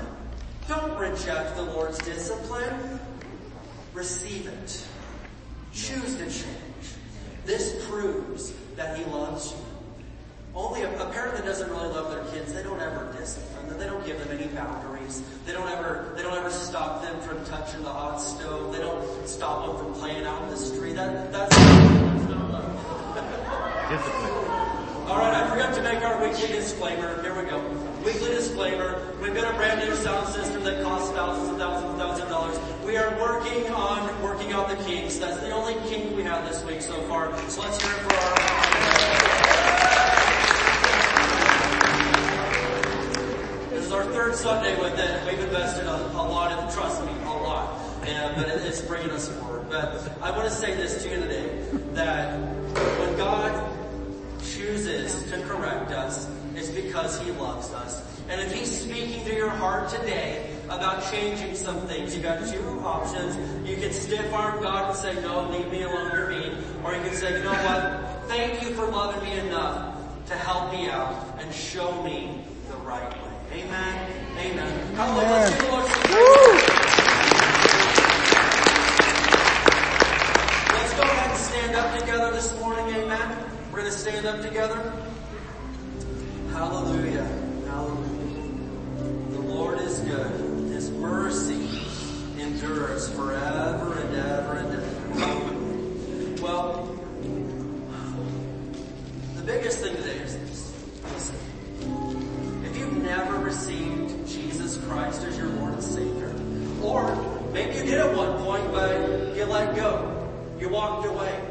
[0.67, 2.99] Don't reject the Lord's discipline.
[3.93, 4.87] Receive it.
[5.73, 6.70] Choose to change.
[7.51, 9.57] This proves that He loves you.
[10.55, 13.77] Only a, a parent that doesn't really love their kids, they don't ever discipline them.
[13.77, 15.21] They don't give them any boundaries.
[15.45, 18.71] They don't ever, they don't ever stop them from touching the hot stove.
[18.71, 20.95] They don't stop them from playing out in the street.
[20.95, 23.89] That, that's, that's not love.
[23.89, 25.09] Discipline.
[25.09, 27.21] All right, I forgot to make our weekly disclaimer.
[27.21, 27.59] Here we go.
[28.03, 28.99] Weekly disclaimer.
[29.21, 32.29] We've got a brand new sound system that costs thousands and thousands and thousands of
[32.29, 32.59] dollars.
[32.83, 35.17] We are working on working out the kinks.
[35.17, 37.37] That's the only kink we have this week so far.
[37.47, 38.35] So let's hear it for our.
[43.69, 45.25] This is our third Sunday with it.
[45.27, 47.79] We've invested a, a lot in, trust me, a lot.
[48.03, 49.69] And, but it, it's bringing us forward.
[49.69, 51.63] But I want to say this to you today,
[51.93, 52.35] that
[52.99, 53.71] when God
[54.41, 56.27] chooses to correct us,
[56.61, 58.05] it's because He loves us.
[58.29, 62.79] And if He's speaking to your heart today about changing some things, you got two
[62.85, 63.35] options.
[63.67, 66.57] You can stiff arm God and say, no, leave me alone, you're mean.
[66.83, 68.27] Or you can say, you know what?
[68.27, 69.97] Thank you for loving me enough
[70.27, 72.39] to help me out and show me
[72.69, 73.63] the right way.
[73.63, 74.11] Amen.
[74.37, 74.95] Amen.
[74.95, 75.29] Hallelujah.
[75.29, 75.85] Let's give the Lord.
[80.71, 82.95] Let's go ahead and stand up together this morning.
[82.95, 83.37] Amen.
[83.71, 85.10] We're going to stand up together.
[86.53, 87.23] Hallelujah.
[87.67, 88.51] Hallelujah.
[89.31, 90.31] The Lord is good.
[90.71, 91.81] His mercy
[92.37, 96.43] endures forever and ever and ever.
[96.43, 96.99] Well,
[99.35, 100.73] the biggest thing today is this.
[101.13, 101.35] Listen.
[102.65, 106.35] If you've never received Jesus Christ as your Lord and Savior,
[106.83, 107.15] or
[107.53, 110.29] maybe you did at one point, but you let go.
[110.59, 111.50] You walked away.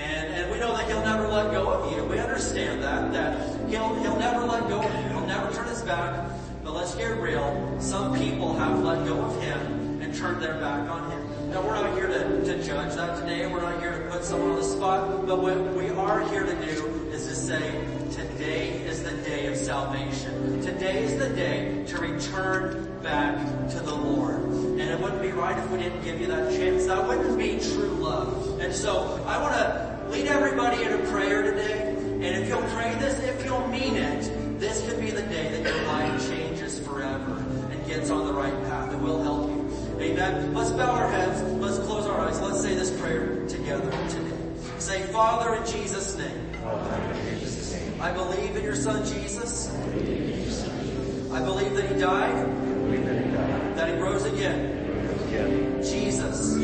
[0.00, 2.04] And, and we know that he'll never let go of you.
[2.04, 5.08] We understand that, that he'll, he'll never let go of you.
[5.10, 6.30] He'll never turn his back.
[6.64, 7.76] But let's get real.
[7.80, 11.50] Some people have let go of him and turned their back on him.
[11.50, 13.46] Now we're not here to, to judge that today.
[13.46, 15.26] We're not here to put someone on the spot.
[15.26, 17.60] But what we are here to do is to say,
[18.10, 20.62] today is the day of salvation.
[20.62, 23.36] Today is the day to return back
[23.70, 24.44] to the Lord.
[24.44, 26.86] And it wouldn't be right if we didn't give you that chance.
[26.86, 28.60] That wouldn't be true love.
[28.60, 31.94] And so I want to lead everybody in a prayer today.
[31.96, 35.62] And if you'll pray this, if you'll mean it, this could be the day that
[35.62, 37.36] your life changes forever
[37.70, 38.92] and gets on the right path.
[38.92, 40.00] It will help you.
[40.00, 40.52] Amen.
[40.52, 41.42] Let's bow our heads.
[41.42, 42.40] Let's close our eyes.
[42.40, 44.36] Let's say this prayer together today.
[44.78, 46.50] Say, Father, in Jesus' name,
[48.00, 49.70] I believe in your son Jesus.
[51.32, 55.82] I believe that he died, that he rose again.
[55.82, 56.54] Jesus,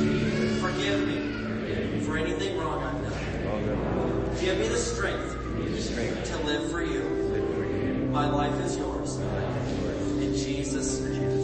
[0.60, 2.95] forgive me for anything wrong
[4.46, 5.32] Give me the strength
[6.26, 7.02] to live for you.
[8.12, 9.16] My life is yours.
[9.16, 11.35] In Jesus' name.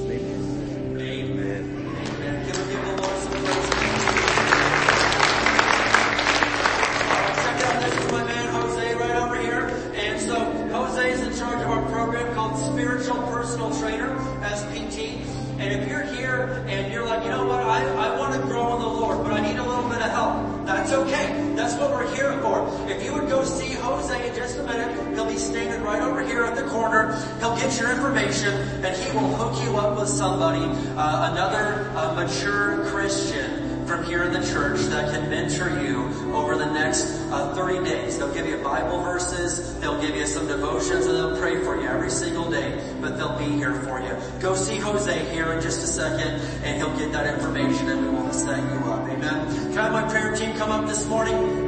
[30.02, 30.64] With somebody,
[30.96, 36.02] uh, another uh, mature Christian from here in the church that can mentor you
[36.34, 38.18] over the next uh, 30 days.
[38.18, 41.86] They'll give you Bible verses, they'll give you some devotions, and they'll pray for you
[41.86, 44.16] every single day, but they'll be here for you.
[44.40, 48.08] Go see Jose here in just a second, and he'll get that information, and we
[48.10, 49.08] want to set you up.
[49.08, 49.70] Amen.
[49.70, 51.61] Can I have my prayer team come up this morning?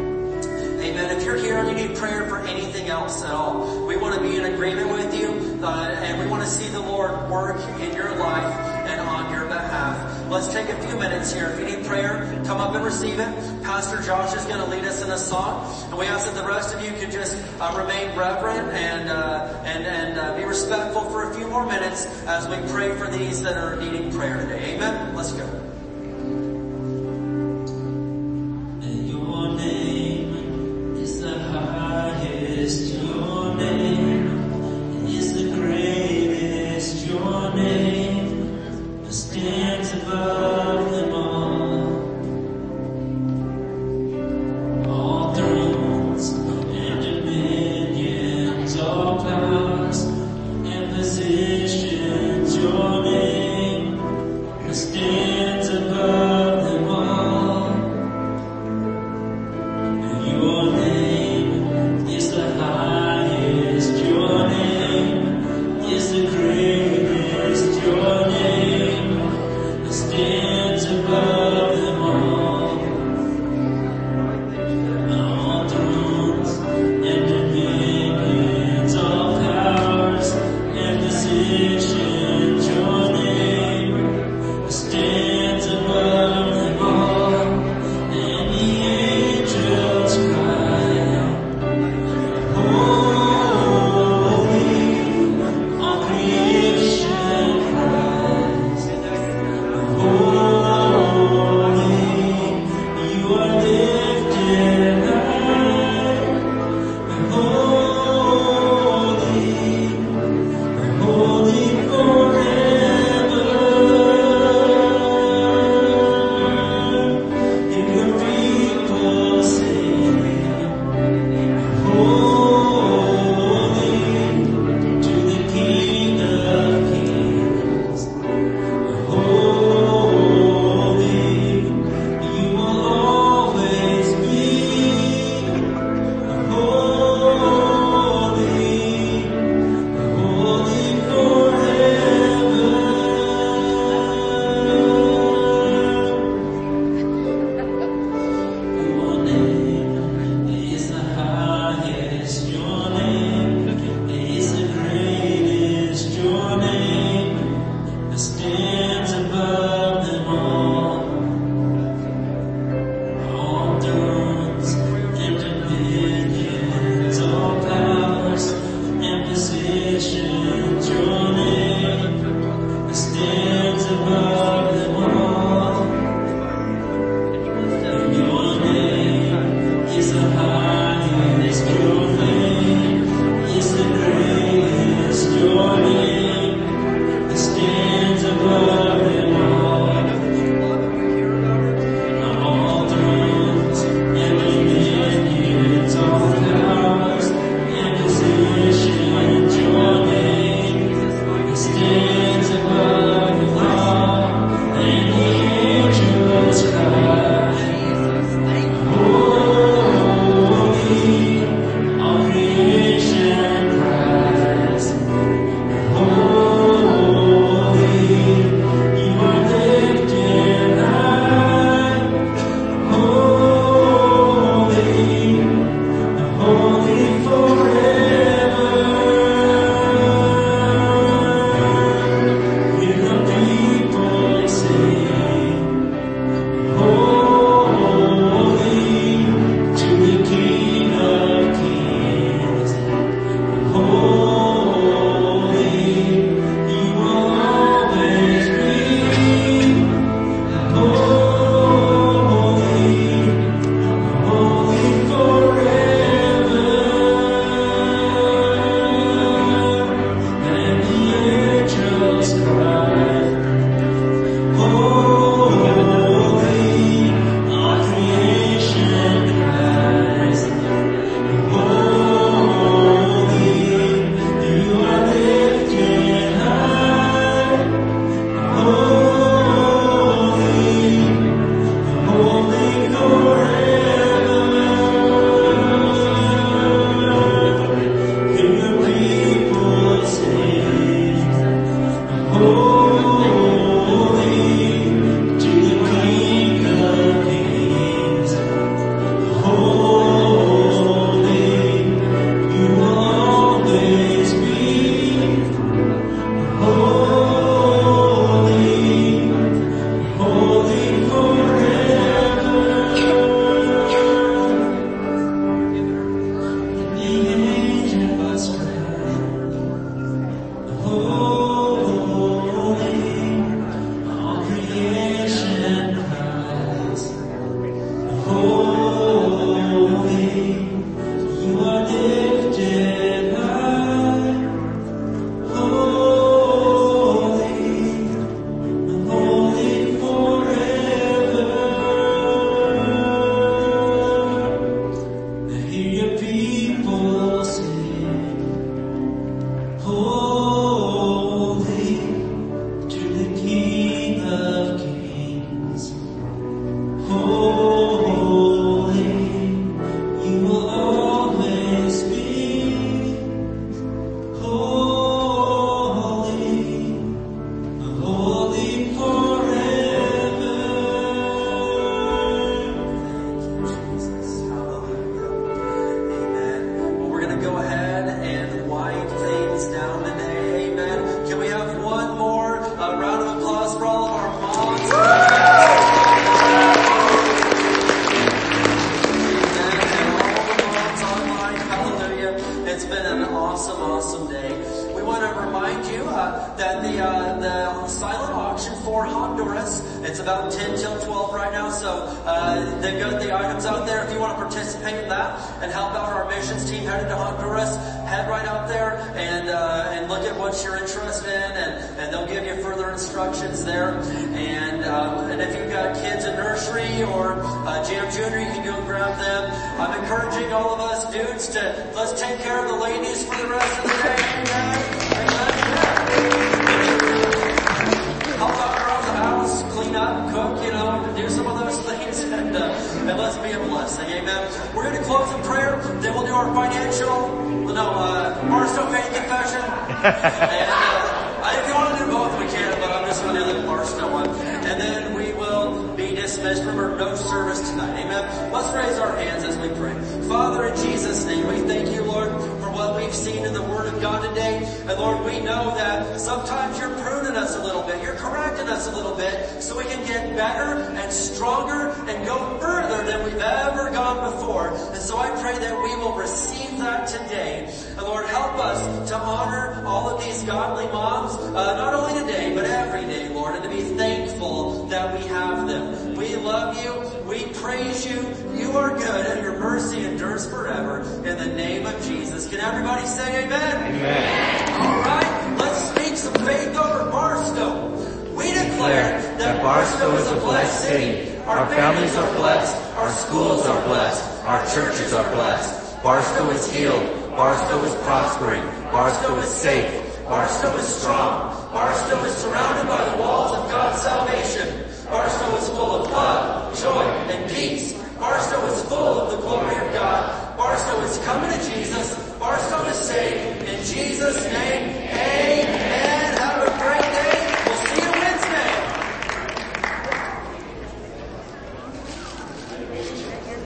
[0.95, 1.19] Amen.
[1.19, 4.21] If you're here and you need prayer for anything else at all, we want to
[4.21, 7.97] be in agreement with you, uh, and we want to see the Lord work in
[7.97, 8.55] your life
[8.87, 10.31] and on your behalf.
[10.31, 11.47] Let's take a few minutes here.
[11.47, 13.65] If you need prayer, come up and receive it.
[13.65, 16.47] Pastor Josh is going to lead us in a song, and we ask that the
[16.47, 21.11] rest of you can just uh, remain reverent and uh, and and uh, be respectful
[21.11, 24.77] for a few more minutes as we pray for these that are needing prayer today.
[24.77, 25.13] Amen.
[25.17, 25.64] Let's go.